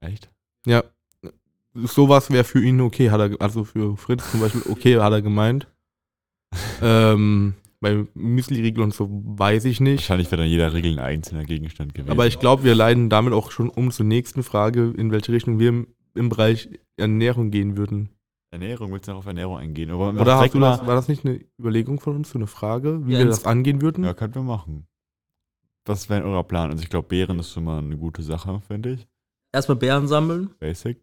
[0.00, 0.30] Echt?
[0.66, 0.82] Ja.
[1.84, 5.22] Sowas wäre für ihn okay, hat er, also für Fritz zum Beispiel okay, hat er
[5.22, 5.68] gemeint.
[6.82, 9.98] ähm, bei Müsli-Riegel und so weiß ich nicht.
[10.00, 12.10] Wahrscheinlich wäre dann jeder Regel ein einzelner Gegenstand gewesen.
[12.10, 15.58] Aber ich glaube, wir leiten damit auch schon um zur nächsten Frage, in welche Richtung
[15.58, 18.08] wir im, im Bereich Ernährung gehen würden.
[18.50, 19.90] Ernährung, willst du noch auf Ernährung eingehen?
[19.90, 23.06] Oder direkt hast du das, war das nicht eine Überlegung von uns, so eine Frage,
[23.06, 24.04] wie Ja, wir das angehen würden?
[24.04, 24.86] Ja, könnt wir machen.
[25.84, 26.70] Was wäre euer Plan?
[26.70, 29.06] Also ich glaube, Beeren ist schon mal eine gute Sache, finde ich.
[29.52, 31.00] Erstmal Bären sammeln Basic.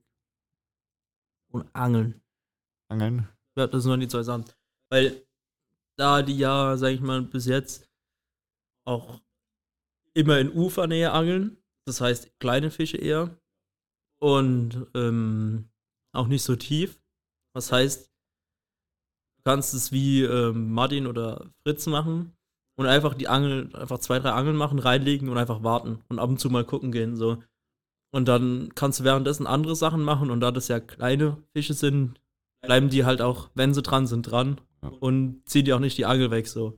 [1.53, 2.21] Und angeln.
[2.89, 3.29] Angeln.
[3.57, 4.45] Ja, das sind nur die zwei Sachen.
[4.89, 5.25] Weil
[5.97, 7.89] da die ja, sag ich mal, bis jetzt
[8.85, 9.21] auch
[10.13, 13.37] immer in Ufernähe angeln, das heißt kleine Fische eher
[14.19, 15.69] und ähm,
[16.13, 16.99] auch nicht so tief.
[17.55, 18.11] Das heißt,
[19.37, 22.35] du kannst es wie ähm, Martin oder Fritz machen
[22.75, 26.29] und einfach die Angel, einfach zwei, drei Angeln machen, reinlegen und einfach warten und ab
[26.29, 27.43] und zu mal gucken gehen, so.
[28.13, 32.19] Und dann kannst du währenddessen andere Sachen machen und da das ja kleine Fische sind,
[32.61, 34.89] bleiben die halt auch, wenn sie dran sind, dran Ja.
[34.89, 36.77] und ziehen die auch nicht die Angel weg, so.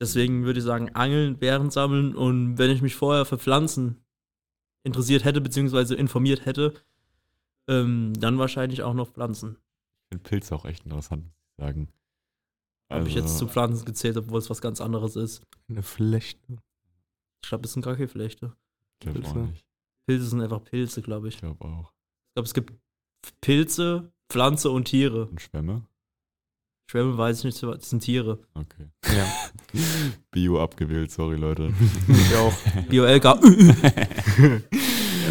[0.00, 4.02] Deswegen würde ich sagen, Angeln, Bären sammeln und wenn ich mich vorher für Pflanzen
[4.82, 6.74] interessiert hätte, beziehungsweise informiert hätte,
[7.68, 9.56] ähm, dann wahrscheinlich auch noch Pflanzen.
[10.10, 11.88] Ich finde Pilze auch echt interessant, muss ich sagen.
[12.90, 15.42] Habe ich jetzt Also, zu Pflanzen gezählt, obwohl es was ganz anderes ist.
[15.68, 16.58] Eine Flechte.
[17.44, 18.52] Ich glaube, es sind gar keine Flechte.
[19.02, 19.50] Ich glaube auch Pilze.
[19.50, 19.66] nicht.
[20.06, 21.34] Pilze sind einfach Pilze, glaube ich.
[21.34, 21.92] Ich glaube auch.
[21.92, 22.72] Ich glaube, es gibt
[23.40, 25.26] Pilze, Pflanze und Tiere.
[25.26, 25.86] Und Schwämme?
[26.90, 28.40] Schwämme weiß ich nicht, das sind Tiere.
[28.54, 28.88] Okay.
[29.16, 29.26] Ja.
[30.32, 31.72] Bio abgewählt, sorry Leute.
[32.08, 32.52] Ich auch.
[32.88, 33.26] BioLK.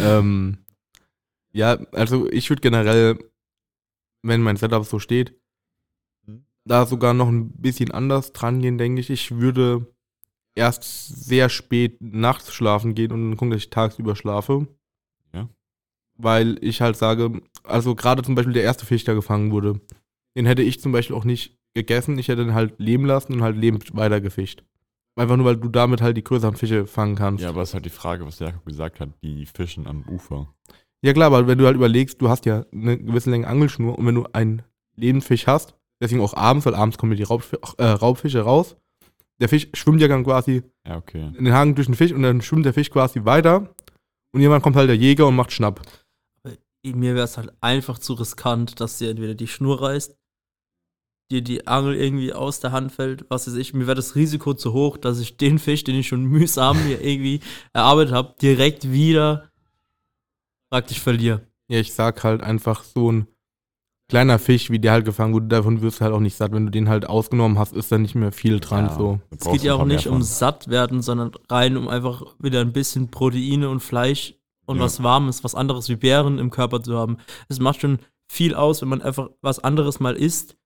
[0.02, 0.58] ähm,
[1.52, 3.18] ja, also ich würde generell,
[4.22, 5.34] wenn mein Setup so steht,
[6.26, 6.44] Hm?
[6.64, 9.10] da sogar noch ein bisschen anders dran gehen, denke ich.
[9.10, 9.86] Ich würde
[10.60, 14.68] erst sehr spät nachts schlafen gehen und dann gucken, dass ich tagsüber schlafe.
[15.32, 15.48] Ja.
[16.16, 19.80] Weil ich halt sage, also gerade zum Beispiel der erste Fisch, der gefangen wurde,
[20.36, 22.18] den hätte ich zum Beispiel auch nicht gegessen.
[22.18, 24.62] Ich hätte ihn halt leben lassen und halt lebend weitergefischt.
[25.16, 27.42] Einfach nur, weil du damit halt die größeren Fische fangen kannst.
[27.42, 30.54] ja, aber es ist halt die Frage, was Jakob gesagt hat, die Fischen am Ufer.
[31.02, 34.06] Ja klar, aber wenn du halt überlegst, du hast ja eine gewisse Länge Angelschnur und
[34.06, 34.62] wenn du einen
[34.96, 38.76] Lebendfisch hast, deswegen auch abends, weil abends kommen ja die Raubf äh, Raubfische raus,
[39.40, 41.32] der Fisch schwimmt ja dann quasi Ja, okay.
[41.36, 43.74] in den Haken durch den Fisch und dann schwimmt der Fisch quasi weiter
[44.32, 45.80] und irgendwann kommt halt der Jäger und macht Schnapp.
[46.82, 50.16] Mir wäre es halt einfach zu riskant, dass dir entweder die Schnur reißt,
[51.30, 53.74] dir die Angel irgendwie aus der Hand fällt, was weiß ich.
[53.74, 57.00] Mir wäre das Risiko zu hoch, dass ich den Fisch, den ich schon mühsam mir
[57.04, 57.40] irgendwie
[57.74, 59.50] erarbeitet habe, direkt wieder
[60.72, 61.46] praktisch verliere.
[61.68, 63.26] Ja, ich sag halt einfach so ein
[64.10, 66.52] kleiner Fisch, wie der halt gefangen wurde, davon wirst du halt auch nicht satt.
[66.52, 69.20] Wenn du den halt ausgenommen hast, ist da nicht mehr viel dran Ja, so.
[69.30, 73.10] Es geht ja auch nicht um satt werden, sondern rein um einfach wieder ein bisschen
[73.10, 74.34] Proteine und Fleisch
[74.66, 74.82] und Ja.
[74.82, 77.16] was Warmes, was anderes wie Beeren im Körper zu haben.
[77.48, 77.98] Es macht schon
[78.28, 80.56] viel aus, wenn man einfach was anderes mal isst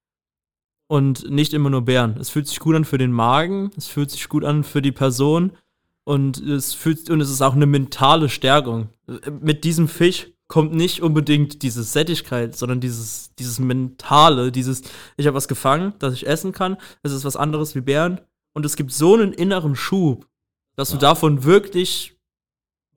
[0.88, 2.16] und nicht immer nur Beeren.
[2.18, 4.92] Es fühlt sich gut an für den Magen, es fühlt sich gut an für die
[4.92, 5.52] Person
[6.04, 8.88] und es fühlt und es ist auch eine mentale Stärkung.
[9.40, 14.82] Mit diesem Fisch kommt nicht unbedingt diese Sättigkeit, sondern dieses, dieses mentale, dieses,
[15.16, 18.20] ich habe was gefangen, das ich essen kann, es ist was anderes wie Bären
[18.54, 20.28] und es gibt so einen inneren Schub,
[20.76, 21.00] dass du Ja.
[21.00, 22.16] davon wirklich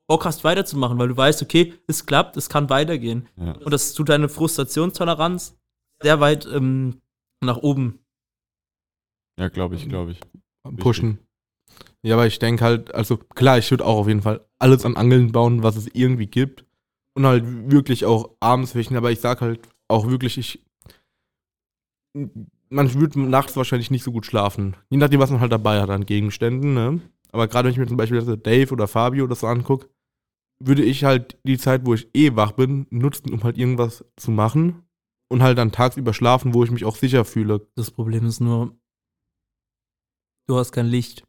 [0.08, 3.28] Bock hast weiterzumachen, weil du weißt, okay, es klappt, es kann weitergehen.
[3.38, 3.54] Ja.
[3.54, 5.58] Und das tut deine Frustrationstoleranz
[6.04, 7.02] sehr weit ähm,
[7.44, 7.98] nach oben.
[9.40, 10.20] Ja, glaube ich, glaube ich.
[10.78, 11.18] pushen.
[12.04, 14.96] Ja, aber ich denke halt, also klar, ich würde auch auf jeden Fall alles an
[14.96, 16.67] Angeln bauen, was es irgendwie gibt.
[17.18, 20.64] Und halt wirklich auch abends fischen, aber ich sag halt auch wirklich, ich.
[22.70, 24.76] Man würde nachts wahrscheinlich nicht so gut schlafen.
[24.92, 27.02] Je nachdem, was man halt dabei hat an Gegenständen, ne?
[27.32, 29.90] Aber gerade wenn ich mir zum Beispiel Dave oder Fabio das so angucke,
[30.64, 34.30] würde ich halt die Zeit, wo ich eh wach bin, nutzen, um halt irgendwas zu
[34.30, 34.84] machen.
[35.28, 37.68] Und halt dann tagsüber schlafen, wo ich mich auch sicher fühle.
[37.76, 38.78] Das Problem ist nur,
[40.48, 41.24] du hast kein Licht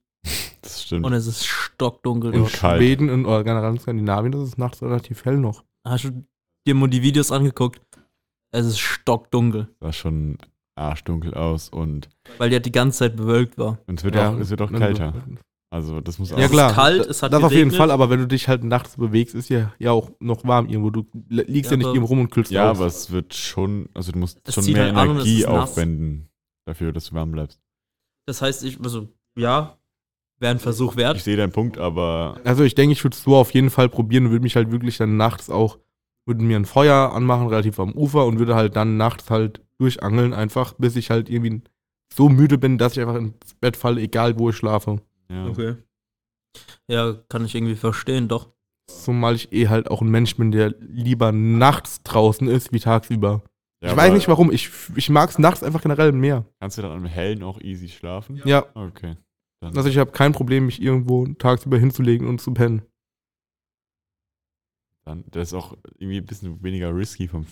[0.60, 1.06] Das stimmt.
[1.06, 2.52] und es ist stockdunkel In dort.
[2.52, 5.64] Schweden und, oder generell in Skandinavien, das ist nachts relativ hell noch.
[5.86, 6.24] Hast du
[6.66, 7.80] dir mal die Videos angeguckt?
[8.52, 10.38] Es ist stockdunkel, sah schon
[10.74, 12.08] arschdunkel aus und,
[12.38, 13.78] weil die halt die ganze Zeit bewölkt war.
[13.86, 15.12] und es wird Ja, auch, es wird auch kälter.
[15.70, 16.38] Also das muss auch.
[16.38, 17.70] Ja ist klar, kalt, da- es hat das auf jeden.
[17.72, 20.88] Fall, aber wenn du dich halt nachts bewegst, ist ja, ja auch noch warm irgendwo.
[20.90, 22.78] Du li- liegst ja, Ja, nicht irgendwo rum und kühlst Ja, aus.
[22.78, 25.70] aber es wird schon, also du musst Es schon mehr halt es Energie ist nass.
[25.72, 26.30] aufwenden
[26.66, 27.60] dafür, dass du warm bleibst.
[28.26, 29.77] Das heißt, ich, also, ja,
[30.40, 31.18] wäre ein Versuch Ich wert.
[31.20, 34.26] sehe deinen Punkt, aber Also ich denke, ich würde es so auf jeden Fall probieren
[34.26, 35.78] und würde mich halt wirklich dann nachts auch,
[36.26, 40.32] würde mir ein Feuer anmachen, relativ am Ufer und würde halt dann nachts halt durchangeln
[40.34, 41.62] einfach, bis ich halt irgendwie
[42.12, 45.00] so müde bin, dass ich einfach ins Bett falle, egal wo ich schlafe.
[45.30, 45.46] ja.
[45.46, 45.76] Okay.
[46.88, 48.48] Ja, kann ich irgendwie verstehen, doch.
[48.86, 53.42] Zumal ich eh halt auch ein Mensch bin, der lieber nachts draußen ist, wie tagsüber.
[53.82, 56.46] Ja, ich weiß nicht warum, ich, ich mag es nachts einfach generell mehr.
[56.58, 58.40] Kannst du dann am Hellen auch easy schlafen?
[58.44, 59.16] Ja, Okay.
[59.60, 62.82] Dann, also ich habe kein Problem, mich irgendwo tagsüber hinzulegen und zu pennen.
[65.04, 67.44] dann das ist auch irgendwie ein bisschen weniger risky vom,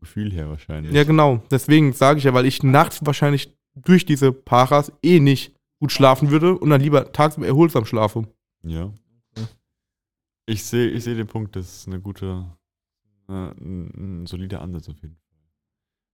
[0.00, 0.92] Gefühl her wahrscheinlich.
[0.92, 1.42] Ja, genau.
[1.50, 6.30] Deswegen sage ich ja, weil ich nachts wahrscheinlich durch diese Paras eh nicht gut schlafen
[6.30, 8.26] würde und dann lieber tagsüber erholsam schlafe.
[8.62, 8.92] Ja.
[10.46, 12.46] Ich sehe ich seh den Punkt, das ist eine gute,
[13.28, 15.38] äh, ein, ein solider Ansatz auf jeden Fall.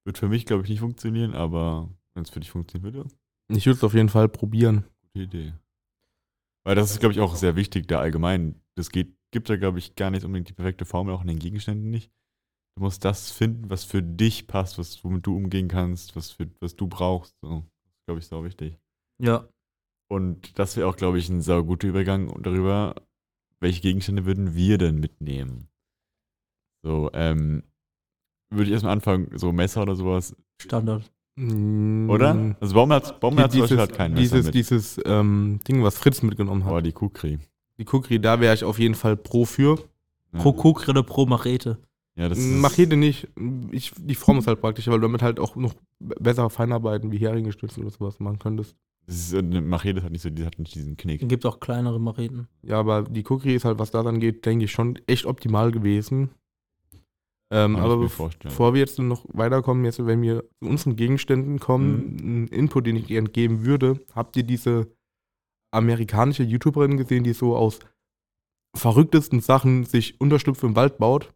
[0.04, 3.08] Wird für mich, glaube ich, nicht funktionieren, aber wenn es für dich funktionieren würde,
[3.48, 4.84] Ich würde es auf jeden Fall probieren.
[5.12, 5.54] Gute Idee.
[6.64, 8.60] Weil das ist, glaube ich, auch sehr wichtig, da allgemein.
[8.76, 11.38] Das geht, gibt da, glaube ich, gar nicht unbedingt die perfekte Formel, auch in den
[11.38, 12.12] Gegenständen nicht.
[12.76, 16.48] Du musst das finden, was für dich passt, was, womit du umgehen kannst, was, für,
[16.60, 17.36] was du brauchst.
[17.42, 17.64] So.
[17.84, 18.78] Das ist, glaube ich, sau wichtig.
[19.20, 19.48] Ja.
[20.10, 22.94] Und das wäre auch, glaube ich, ein sau guter Übergang darüber,
[23.60, 25.68] welche Gegenstände würden wir denn mitnehmen?
[26.84, 27.62] So, ähm,
[28.50, 31.10] würde ich erstmal anfangen, so Messer oder sowas, Standard.
[31.38, 32.56] Oder?
[32.60, 34.28] Also Baum hat, Baum hat zum Beispiel hat kein Messer Mm.
[34.38, 34.54] dieses, mit.
[34.54, 36.70] dieses ähm, Ding, was Fritz mitgenommen hat.
[36.70, 37.38] Aber die Kukri.
[37.78, 39.78] Die Kukri, da wäre ich auf jeden Fall pro für.
[40.32, 40.40] Ja.
[40.40, 41.78] Pro Kukri oder pro Machete.
[42.16, 43.28] Ja, das ist, Machete nicht.
[43.70, 47.16] Ich, die Form ist halt praktisch, weil du damit halt auch noch besser Feinarbeiten wie
[47.18, 48.76] Heringe-Stützen oder sowas machen könntest.
[49.06, 51.22] Das ist, eine Machete hat nicht so, die hat nicht diesen Knick.
[51.22, 52.48] Es gibt auch kleinere Macheten.
[52.62, 56.30] Ja, aber die Kukri ist halt, was das angeht, denke ich, schon echt optimal gewesen.
[57.54, 57.98] Ähm, aber
[58.48, 62.44] bevor wir jetzt noch weiterkommen, jetzt, wenn wir zu unseren Gegenständen kommen, Mhm.
[62.44, 64.88] ein Input, den ich gerne geben würde, habt ihr diese
[65.70, 67.80] amerikanische YouTuberin gesehen, die so aus
[68.74, 71.34] verrücktesten Sachen sich Unterschlupf im Wald baut?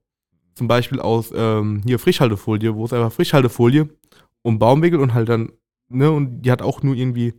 [0.55, 3.91] Zum Beispiel aus ähm, hier Frischhaltefolie, wo es einfach Frischhaltefolie
[4.43, 5.53] um Baum wickelt und halt dann,
[5.91, 7.35] ne, und die hat auch nur irgendwie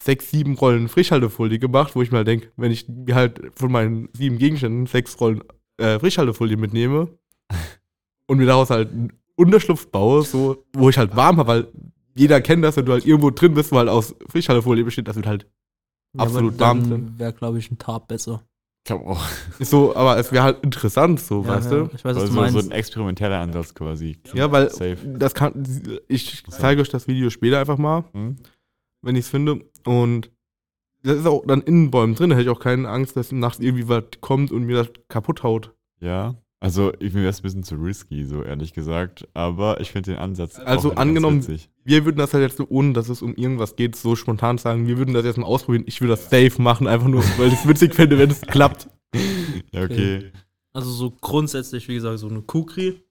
[0.00, 4.08] sechs, sieben Rollen Frischhaltefolie gemacht, wo ich mir halt denke, wenn ich halt von meinen
[4.12, 5.42] sieben Gegenständen sechs Rollen
[5.78, 7.08] äh, Frischhaltefolie mitnehme
[8.30, 11.68] und mir daraus halt einen Unterschlupf baue, so, wo ich halt warm habe, weil
[12.14, 15.26] jeder kennt das, wenn du halt irgendwo drin bist, weil aus Frischhaltefolie besteht, das wird
[15.26, 15.46] halt
[16.16, 17.14] Absolut ja, warm aber drin.
[17.18, 18.42] wäre, glaube ich, ein Tarp besser.
[18.82, 19.24] Ich glaube auch.
[19.60, 21.84] so, aber es wäre halt interessant, so, Ja, weißt ja, du?
[21.94, 22.58] Ich weiß, was Also du meinst.
[22.58, 24.18] so ein experimenteller Ansatz quasi.
[24.34, 24.96] Ja, weil Safe.
[25.04, 25.64] das kann,
[26.08, 28.36] ich zeige euch das Video später einfach mal, Hm?
[29.02, 29.60] wenn ich es finde.
[29.86, 30.30] Und
[31.02, 33.32] das ist auch dann in den Bäumen drin, da hätte ich auch keine Angst, dass
[33.32, 35.72] nachts irgendwie was kommt und mir das kaputt haut.
[36.00, 36.34] Ja.
[36.62, 39.26] Also, ich, mir wäre es ein bisschen zu risky, so ehrlich gesagt.
[39.32, 40.58] Aber ich finde den Ansatz.
[40.58, 41.44] Also angenommen-.
[41.84, 44.86] Wir würden das halt jetzt so, ohne dass es um irgendwas geht, so spontan sagen,
[44.86, 45.84] wir würden das jetzt mal ausprobieren.
[45.86, 48.88] Ich würde das safe machen, einfach nur, weil ich es witzig fände, wenn es klappt.
[49.72, 50.32] Ja, okay.
[50.72, 53.02] Also so grundsätzlich, wie gesagt, so eine Kukri.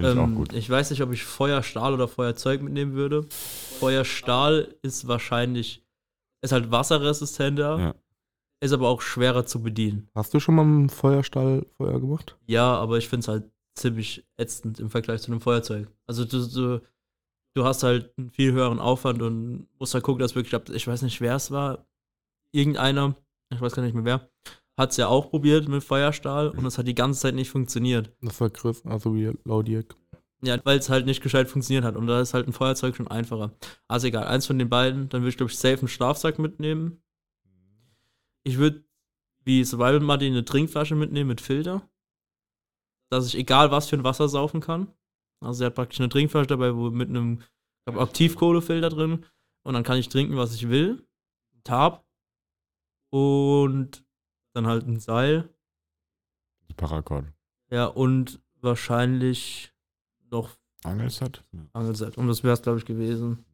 [0.00, 0.52] Finde ich Ähm, auch gut.
[0.54, 3.26] Ich weiß nicht, ob ich Feuerstahl oder Feuerzeug mitnehmen würde.
[3.78, 5.84] Feuerstahl ist wahrscheinlich,
[6.42, 7.94] ist halt wasserresistenter, Ja.
[8.60, 10.08] Ist aber auch schwerer zu bedienen.
[10.14, 12.36] Hast du schon mal einen Feuerstahl Feuer gemacht?
[12.46, 15.88] Ja, aber ich finde es halt ziemlich ätzend im Vergleich zu einem Feuerzeug.
[16.06, 16.82] Also du, du,
[17.54, 20.60] du hast halt einen viel höheren Aufwand und musst halt gucken, dass wirklich.
[20.74, 21.86] Ich weiß nicht, wer es war.
[22.52, 23.14] Irgendeiner,
[23.52, 24.28] ich weiß gar nicht mehr wer,
[24.76, 28.12] hat es ja auch probiert mit Feuerstahl und es hat die ganze Zeit nicht funktioniert.
[28.20, 29.94] Das war Chris, also wie Laudiek.
[30.42, 31.96] Ja, weil es halt nicht gescheit funktioniert hat.
[31.96, 33.52] Und da ist halt ein Feuerzeug schon einfacher.
[33.88, 37.02] Also egal, eins von den beiden, dann würde ich, glaube ich, safe einen Schlafsack mitnehmen.
[38.44, 38.84] Ich würde
[39.44, 41.88] wie Survival Muddy eine Trinkflasche mitnehmen mit Filter.
[43.10, 44.92] Dass ich egal was für ein Wasser saufen kann.
[45.40, 49.26] Also er hat praktisch eine Trinkflasche dabei, wo mit einem ich glaub, Aktivkohlefilter drin.
[49.62, 51.06] Und dann kann ich trinken, was ich will.
[51.64, 52.04] Tab.
[53.10, 54.04] Und
[54.52, 55.48] dann halt ein Seil.
[56.76, 57.26] Paracord.
[57.70, 59.72] Ja, und wahrscheinlich
[60.30, 61.44] noch Angelset?
[61.72, 62.16] Angelset.
[62.16, 63.44] Und das wäre es, glaube ich, gewesen.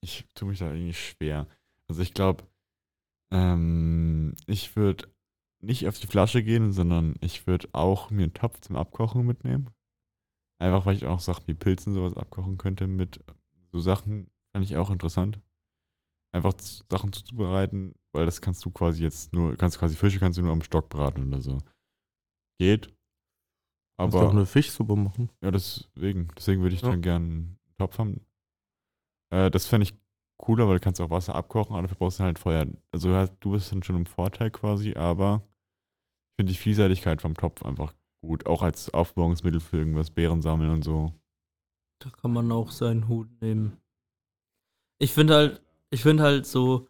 [0.00, 1.46] Ich tue mich da eigentlich schwer.
[1.88, 2.44] Also ich glaube,
[3.34, 5.08] ähm, ich würde
[5.60, 9.70] nicht auf die Flasche gehen, sondern ich würde auch mir einen Topf zum Abkochen mitnehmen.
[10.60, 13.22] Einfach weil ich auch Sachen wie Pilzen sowas abkochen könnte mit
[13.72, 15.40] so Sachen, fand ich auch interessant.
[16.32, 16.54] Einfach
[16.90, 20.52] Sachen zuzubereiten, weil das kannst du quasi jetzt nur, kannst quasi Fische kannst du nur
[20.52, 21.58] am Stock braten oder so.
[22.60, 22.94] Geht.
[23.98, 25.30] Kannst du Aber auch eine Fischsuppe machen.
[25.42, 26.28] ja, deswegen.
[26.36, 26.90] Deswegen würde ich Ja.
[26.90, 28.20] dann gerne einen Topf haben.
[29.32, 29.94] Äh, das fände ich
[30.38, 32.66] cooler, weil du kannst auch Wasser abkochen, aber dafür brauchst du halt Feuer.
[32.92, 35.42] Also du bist dann schon im Vorteil quasi, aber
[36.30, 38.46] ich finde die Vielseitigkeit vom Topf einfach gut.
[38.46, 41.12] Auch als Aufbewahrungsmittel für irgendwas, Beeren sammeln und so.
[42.00, 43.78] Da kann man auch seinen Hut nehmen.
[44.98, 46.88] Ich finde halt, ich finde halt so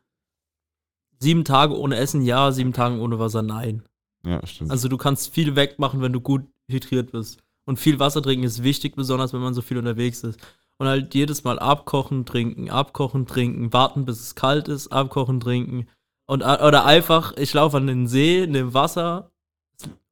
[1.20, 3.82] sieben Tage ohne Essen, ja, sieben Tage ohne Wasser, nein.
[4.26, 4.70] Ja, stimmt.
[4.70, 7.42] Also du kannst viel wegmachen, wenn du gut hydriert bist.
[7.66, 10.38] Und viel Wasser trinken ist wichtig, besonders wenn man so viel unterwegs ist.
[10.78, 15.86] Und halt jedes Mal abkochen, trinken, abkochen, trinken, warten, bis es kalt ist, abkochen, trinken.
[16.26, 19.30] Und, oder einfach, ich laufe an den See, in dem Wasser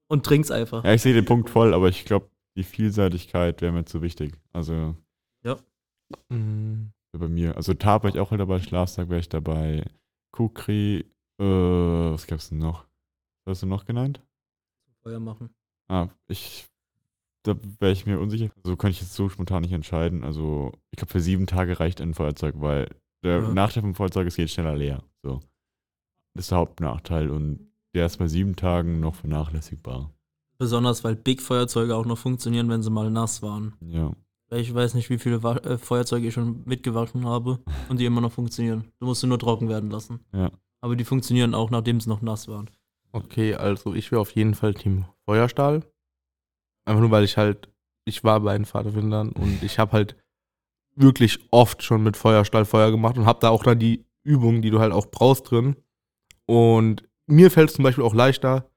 [0.08, 0.84] und trink's einfach.
[0.84, 4.34] ja, ich sehe den Punkt voll, aber ich glaube, die Vielseitigkeit wäre mir zu wichtig.
[4.52, 4.94] Also
[6.28, 6.92] Mhm.
[7.12, 7.56] bei mir.
[7.56, 9.84] Also Tab wäre ich auch halt dabei, Schlafsack wäre ich dabei,
[10.30, 11.04] Kukri,
[11.38, 12.84] äh, was gab's denn noch?
[13.44, 14.20] Was hast du noch genannt?
[15.02, 15.50] Feuer machen.
[15.88, 16.66] Ah, ich,
[17.44, 18.50] da wäre ich mir unsicher.
[18.64, 20.24] Also könnte ich jetzt so spontan nicht entscheiden.
[20.24, 22.88] Also ich glaube, für sieben Tage reicht ein Feuerzeug, weil
[23.24, 23.48] der Ja.
[23.52, 25.02] Nachteil vom Feuerzeug ist, geht schneller leer.
[25.22, 25.40] So.
[26.34, 30.10] Das ist der Hauptnachteil und der ist bei sieben Tagen noch vernachlässigbar.
[30.58, 33.74] Besonders weil Big-Feuerzeuge auch noch funktionieren, wenn sie mal nass waren.
[33.80, 34.12] Ja.
[34.48, 38.04] Weil Ich weiß nicht, wie viele Wa äh, Feuerzeuge ich schon mitgewaschen habe und die
[38.04, 38.84] immer noch funktionieren.
[39.00, 40.20] Du musst sie nur trocken werden lassen.
[40.32, 40.50] Ja.
[40.80, 42.70] Aber die funktionieren auch, nachdem sie noch nass waren.
[43.12, 45.82] Okay, also ich wäre auf jeden Fall Team Feuerstahl.
[46.84, 47.68] Einfach nur, weil ich halt,
[48.04, 50.16] ich war bei den Vaterwindern und ich habe halt
[50.94, 54.70] wirklich oft schon mit Feuerstahl Feuer gemacht und habe da auch dann die Übungen, die
[54.70, 55.76] du halt auch brauchst drin.
[56.46, 58.68] Und mir fällt es zum Beispiel auch leichter,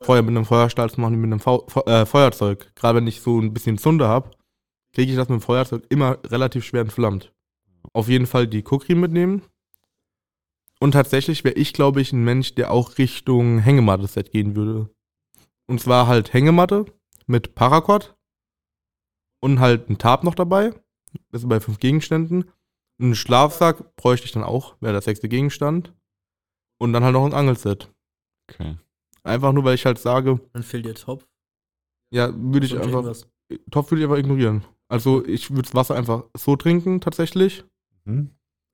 [0.00, 2.72] Feuer mit einem Feuerstahl zu machen, wie mit einem Feu Fe äh, Feuerzeug.
[2.76, 4.30] Gerade wenn ich so ein bisschen Zunder habe,
[4.94, 7.32] kriege ich das mit dem Feuerzeug immer relativ schwer entflammt.
[7.92, 9.42] Auf jeden Fall die Kukri mitnehmen.
[10.80, 14.88] Und tatsächlich wäre ich, glaube ich, ein Mensch, der auch Richtung Hängematte-Set gehen würde.
[15.66, 16.86] Und zwar halt Hängematte
[17.28, 18.16] mit Paracord
[19.40, 20.72] und halt ein Tab noch dabei.
[21.30, 22.50] Das ist bei fünf Gegenständen.
[23.00, 25.94] Einen Schlafsack bräuchte ich dann auch, wäre der sechste Gegenstand.
[26.78, 27.92] Und dann halt noch ein Angelset.
[28.50, 28.76] Okay.
[29.22, 31.26] Einfach nur, weil ich halt sage, Dann fehlt dir Topf.
[32.10, 33.28] ja, würde ich einfach, irgendwas.
[33.70, 34.64] Topf würde ich einfach ignorieren.
[34.88, 37.64] Also ich würde das Wasser einfach so trinken, tatsächlich.
[38.04, 38.30] Hm?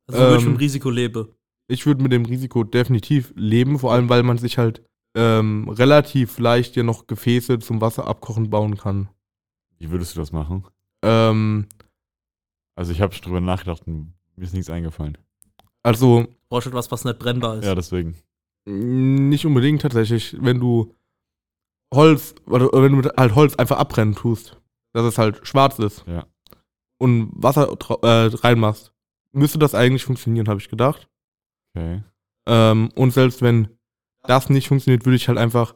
[0.07, 1.35] Also wo ich ähm, mit dem Risiko lebe.
[1.67, 4.85] Ich würde mit dem Risiko definitiv leben, vor allem weil man sich halt
[5.15, 9.09] ähm, relativ leicht ja noch Gefäße zum Wasser abkochen bauen kann.
[9.79, 10.65] Wie würdest du das machen?
[11.03, 11.67] Ähm,
[12.77, 15.19] Also ich habe schon drüber nachgedacht und mir ist nichts eingefallen.
[15.83, 17.65] also Brauchst etwas, was nicht brennbar ist.
[17.67, 18.15] Ja, deswegen.
[18.67, 20.95] nicht unbedingt tatsächlich, wenn du
[21.93, 24.61] Holz, oder wenn du halt Holz einfach abbrennen tust,
[24.93, 26.27] dass es halt schwarz ist Ja.
[26.99, 27.69] und Wasser
[28.03, 28.93] äh, reinmachst,
[29.33, 31.09] müsste das eigentlich funktionieren, habe ich gedacht.
[31.75, 32.03] Okay.
[32.47, 33.69] Ähm, und selbst wenn
[34.27, 35.75] das nicht funktioniert, würde ich halt einfach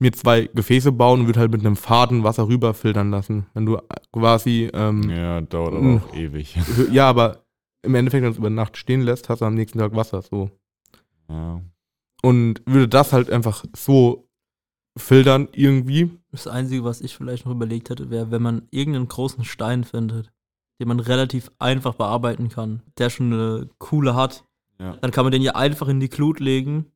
[0.00, 3.46] mir zwei Gefäße bauen und würde halt mit einem Faden Wasser rüberfiltern lassen.
[3.54, 3.78] Wenn du
[4.12, 5.96] quasi, ähm, Ja, dauert aber Mhm.
[6.02, 6.56] auch ewig.
[6.92, 7.08] ja.
[7.08, 7.44] aber
[7.82, 10.22] im Endeffekt, wenn du es über Nacht stehen lässt, hast du am nächsten Tag Wasser,
[10.22, 10.50] so.
[11.28, 11.60] Ja.
[12.22, 14.28] Und würde das halt einfach so
[14.96, 16.10] filtern irgendwie.
[16.32, 20.30] Das Einzige, was ich vielleicht noch überlegt hätte, wäre, wenn man irgendeinen großen Stein findet,
[20.80, 24.44] den man relativ einfach bearbeiten kann, der schon eine Coole hat,
[24.80, 24.96] Ja.
[24.96, 26.86] dann kann man den ja einfach in die Glut legen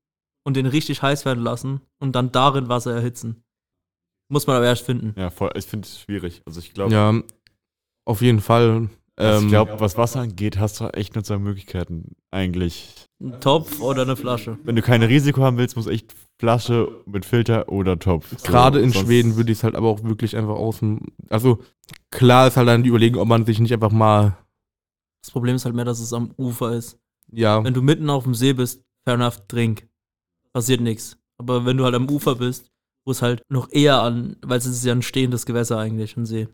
[0.45, 3.43] und den richtig heiß werden lassen und dann darin Wasser erhitzen.
[4.29, 5.15] Muss man aber erst finden.
[5.19, 5.51] Ja, voll.
[5.57, 6.43] Ich finde es schwierig.
[6.47, 7.15] Also ich glaube, Ja,
[8.07, 8.89] auf jeden Fall.
[9.17, 12.17] also Ähm, ich glaube, was Wasser angeht, hast du echt nur zwei Möglichkeiten.
[12.31, 13.07] Eigentlich.
[13.23, 14.59] Ein Topf oder eine Flasche.
[14.65, 18.31] Wenn du kein Risiko haben willst, muss echt Flasche mit Filter oder Topf.
[18.31, 21.01] So, Gerade in sonst- Schweden würde ich es halt aber auch wirklich einfach außen.
[21.29, 21.59] Also
[22.11, 24.37] klar ist halt dann die Überlegung, ob man sich nicht einfach mal,
[25.23, 26.99] Das Problem ist halt mehr, dass es am Ufer ist.
[27.31, 29.87] ja, Wenn du mitten auf dem See bist, fair enough, trink.
[30.53, 31.17] Passiert nichts.
[31.39, 32.71] Aber wenn du halt am Ufer bist,
[33.05, 36.27] wo es halt noch eher an, weil es ist ja ein stehendes Gewässer eigentlich, ein
[36.27, 36.49] See.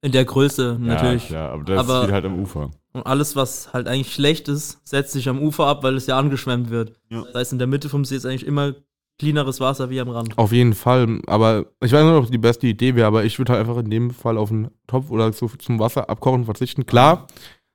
[0.00, 1.26] In der Größe Ja, natürlich.
[1.26, 2.70] klar, aber das Aber- halt am Ufer.
[2.92, 6.18] Und alles, was halt eigentlich schlecht ist, setzt sich am Ufer ab, weil es ja
[6.18, 6.98] angeschwemmt wird.
[7.10, 7.22] Ja.
[7.24, 8.74] Das heißt, in der Mitte vom See ist eigentlich immer
[9.18, 10.38] cleaneres Wasser wie am Rand.
[10.38, 11.20] Auf jeden Fall.
[11.26, 13.76] Aber ich weiß nicht, ob es die beste Idee wäre, aber ich würde halt einfach
[13.82, 16.86] in dem Fall auf einen Topf oder so zum Wasser abkochen verzichten.
[16.86, 17.26] Klar,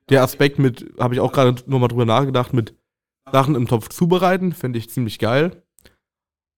[0.08, 2.74] der Aspekt mit, habe ich auch gerade nochmal drüber nachgedacht, mit
[3.34, 5.60] Sachen im Topf zubereiten, fände ich ziemlich geil.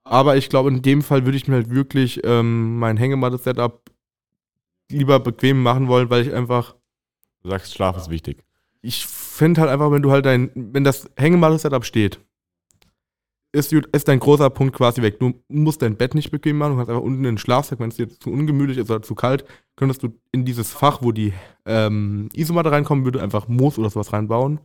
[0.05, 3.91] Aber ich glaube, in dem Fall würde ich mir halt wirklich ähm, mein Hängematte-Setup
[4.91, 6.75] lieber bequem machen wollen, weil ich einfach
[7.43, 8.45] Du sagst, Schlaf ist wichtig.
[8.83, 12.21] ich finde halt einfach, wenn du halt dein, wenn das Hängematte-Setup steht,
[13.53, 15.19] ist, ist dein großer Punkt quasi weg.
[15.19, 17.89] Du musst dein Bett nicht bequem machen, du kannst einfach unten in den Schlafsack, wenn
[17.89, 19.47] es dir zu ungemütlich ist oder zu kalt,
[19.77, 21.33] könntest du in dieses Fach, wo die
[21.65, 24.61] ähm, Isomatte reinkommen würde, einfach Moos oder sowas reinbauen.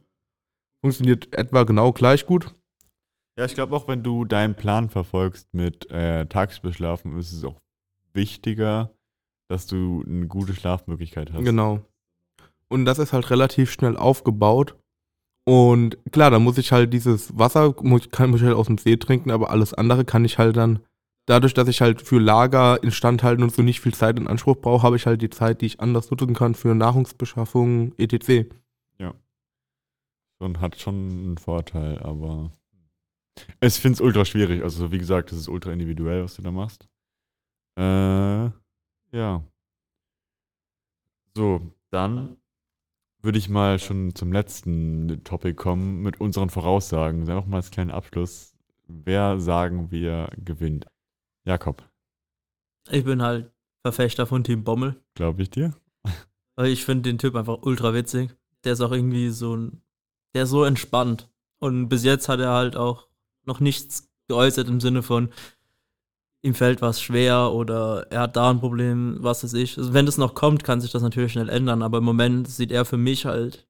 [0.82, 2.56] Funktioniert etwa genau gleich gut.
[3.38, 7.44] Ja, ich glaube auch, wenn du deinen Plan verfolgst mit äh, tagsüber schlafen, ist es
[7.44, 7.62] auch
[8.14, 8.92] wichtiger,
[9.48, 11.44] dass du eine gute Schlafmöglichkeit hast.
[11.44, 11.82] Genau.
[12.68, 14.76] Und das ist halt relativ schnell aufgebaut.
[15.46, 18.98] Und klar, da muss ich halt dieses Wasser, muss, kann ich halt aus dem See
[18.98, 20.80] trinken, aber alles andere kann ich halt dann,
[21.26, 24.58] dadurch, dass ich halt für Lager instand halten und so nicht viel Zeit in Anspruch
[24.58, 28.48] brauche, habe ich halt die Zeit, die ich anders nutzen kann für Nahrungsbeschaffung, etc.
[30.42, 32.52] Und hat schon einen Vorteil, aber
[33.62, 34.64] ich finde es ultra schwierig.
[34.64, 36.88] Also, wie gesagt, das ist ultra individuell, was du da machst.
[37.78, 38.50] Äh,
[39.16, 39.44] ja.
[41.36, 41.62] So,
[41.92, 42.38] dann
[43.22, 47.26] würde ich mal schon zum letzten Topic kommen mit unseren Voraussagen.
[47.26, 48.56] Sagen wir mal als kleinen Abschluss.
[48.88, 50.88] Wer sagen wir gewinnt?
[51.46, 51.88] Jakob,
[52.90, 53.52] Ich bin halt
[53.84, 55.02] Verfechter von Team Bommel.
[55.14, 55.76] glaube ich dir?
[56.56, 58.36] Weil ich finde den Typ einfach ultra witzig.
[58.64, 59.82] Der ist auch irgendwie so ein.
[60.34, 61.30] Der ist so entspannt.
[61.60, 63.08] Und bis jetzt hat er halt auch
[63.46, 65.30] noch nichts geäußert im Sinne von,
[66.44, 69.78] ihm fällt was schwer oder er hat da ein Problem, was weiß ich.
[69.78, 71.84] Also wenn das noch kommt, kann sich das natürlich schnell ändern.
[71.84, 73.68] Aber im Moment sieht er für mich halt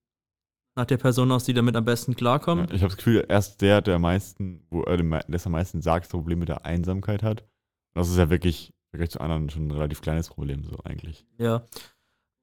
[0.75, 2.71] nach der Person aus, die damit am besten Ja, klarkommt.
[2.71, 5.51] ich habe das Gefühl, er ist der, der am meisten, wo er dem- der am
[5.51, 7.41] meisten sagt, das Problem mit der Einsamkeit hat.
[7.41, 11.25] Und das ist ja wirklich, Vergleich zu anderen, schon ein relativ kleines Problem, so eigentlich.
[11.37, 11.65] Ja.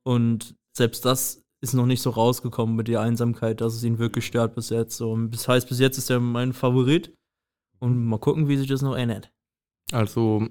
[0.02, 4.26] Und selbst das ist noch nicht so rausgekommen mit der Einsamkeit, dass es ihn wirklich
[4.26, 4.96] stört bis jetzt.
[4.96, 7.12] So, Und das heißt, bis jetzt ist er mein Favorit.
[7.80, 9.30] Und mal gucken, wie sich das noch ändert.
[9.92, 10.46] Also,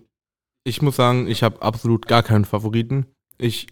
[0.63, 3.05] ich muss sagen, ich habe absolut gar keinen Favoriten.
[3.37, 3.67] Ich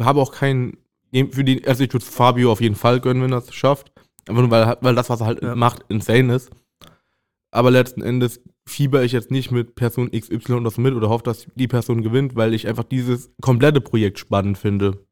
[0.00, 0.78] habe auch keinen,
[1.12, 3.92] für den, also ich würde Fabio auf jeden Fall gönnen, wenn er es schafft.
[4.28, 5.54] Einfach nur, weil, weil das, was er halt Ja.
[5.54, 6.50] macht, insane ist.
[7.52, 11.22] Aber letzten Endes fieber ich jetzt nicht mit Person XY oder so mit oder hoffe,
[11.24, 15.05] dass die Person gewinnt, weil ich einfach dieses komplette Projekt spannend finde.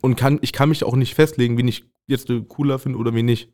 [0.00, 3.26] Und kann, ich kann mich auch nicht festlegen, wen ich jetzt cooler finde oder wen
[3.26, 3.52] nicht.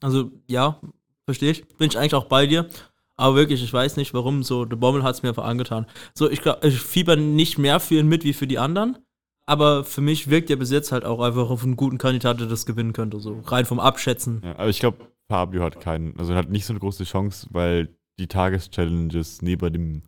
[0.00, 0.80] Also, ja,
[1.24, 1.68] verstehe ich.
[1.76, 2.68] Bin ich eigentlich auch bei dir.
[3.16, 4.64] Aber wirklich, ich weiß nicht, warum so.
[4.64, 5.86] Der Bommel hat es mir einfach angetan.
[6.14, 8.96] So, ich glaube, ich fieber nicht mehr für ihn mit wie für die anderen.
[9.44, 12.46] Aber für mich wirkt er bis jetzt halt auch einfach auf einen guten Kandidat, der
[12.46, 13.20] das gewinnen könnte.
[13.20, 14.40] So rein vom Abschätzen.
[14.44, 17.94] Ja, aber ich glaube, Fabio hat keinen, also hat nicht so eine große Chance, weil
[18.18, 20.02] die Tageschallenges neben dem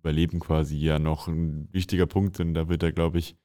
[0.00, 2.54] Überleben quasi ja noch ein wichtiger Punkt sind.
[2.54, 3.36] Da wird er, glaube ich,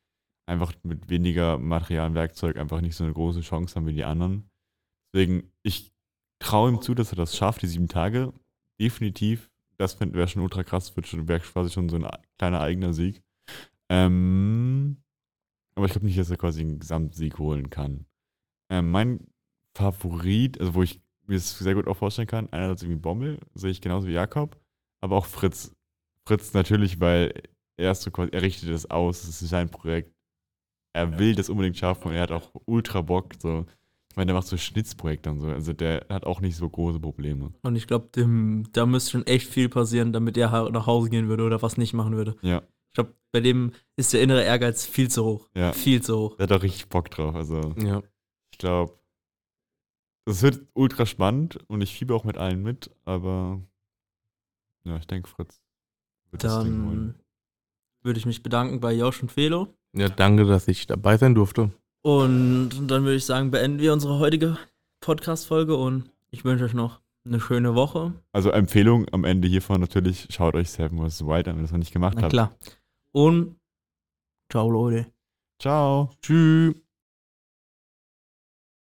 [0.46, 4.04] einfach mit weniger Material und Werkzeug einfach nicht so eine große Chance haben wie die
[4.04, 4.50] anderen.
[5.14, 5.94] Deswegen, ich
[6.40, 8.34] traue ihm zu, dass er das schafft, die sieben Tage.
[8.80, 9.50] Definitiv.
[9.78, 13.24] Das wäre schon ultra krass, wird schon, wäre quasi schon so ein kleiner eigener Sieg.
[13.90, 14.98] Ähm,
[15.76, 18.06] aber ich glaube nicht, dass er quasi einen Gesamtsieg holen kann.
[18.70, 19.28] Ähm, mein
[19.76, 23.72] Favorit, also wo ich mir das sehr gut auch vorstellen kann, einerseits irgendwie Bommel, sehe
[23.72, 24.60] ich genauso wie Jakob,
[25.02, 25.76] aber auch Fritz.
[26.26, 27.34] Fritz natürlich, weil
[27.78, 30.14] er ist so quasi, er richtet das aus, es ist sein Projekt.
[30.94, 33.34] Er will das unbedingt schaffen und er hat auch ultra Bock.
[33.40, 33.66] So.
[34.12, 37.00] Ich meine, der macht so Schnitzprojekte und so, also der hat auch nicht so große
[37.00, 37.52] Probleme.
[37.64, 38.10] Und ich glaube,
[38.72, 41.78] da müsste schon echt viel passieren, damit er ha- nach Hause gehen würde oder was
[41.78, 42.36] nicht machen würde.
[42.44, 45.50] Ja, Ich glaube, bei dem ist der innere Ehrgeiz viel zu hoch.
[45.56, 45.74] ja.
[45.74, 46.38] Viel zu hoch.
[46.38, 47.34] Der hat auch richtig Bock drauf.
[47.34, 48.04] Also Ja.
[48.52, 48.94] ich glaube,
[50.26, 53.62] das wird ultra spannend und ich fiebe auch mit allen mit, aber
[54.86, 55.60] ja, ich denke, Fritz
[56.30, 57.08] wird das Ding holen.
[57.16, 57.16] Dann
[58.04, 59.74] würde ich mich bedanken bei Josh und Felo.
[59.96, 61.72] Ja, danke, dass ich dabei sein durfte.
[62.02, 64.58] Und dann würde ich sagen, beenden wir unsere heutige
[65.02, 68.14] Podcast-Folge und ich wünsche euch noch eine schöne Woche.
[68.34, 71.26] Also Empfehlung am Ende hiervon natürlich, schaut euch Seven vs.
[71.26, 72.34] Wild an, wenn ihr das noch nicht gemacht Na habt.
[72.34, 72.58] klar.
[73.12, 73.56] Und
[74.52, 75.08] ciao, Leute.
[75.60, 76.10] Ciao.
[76.22, 76.83] Tschüss.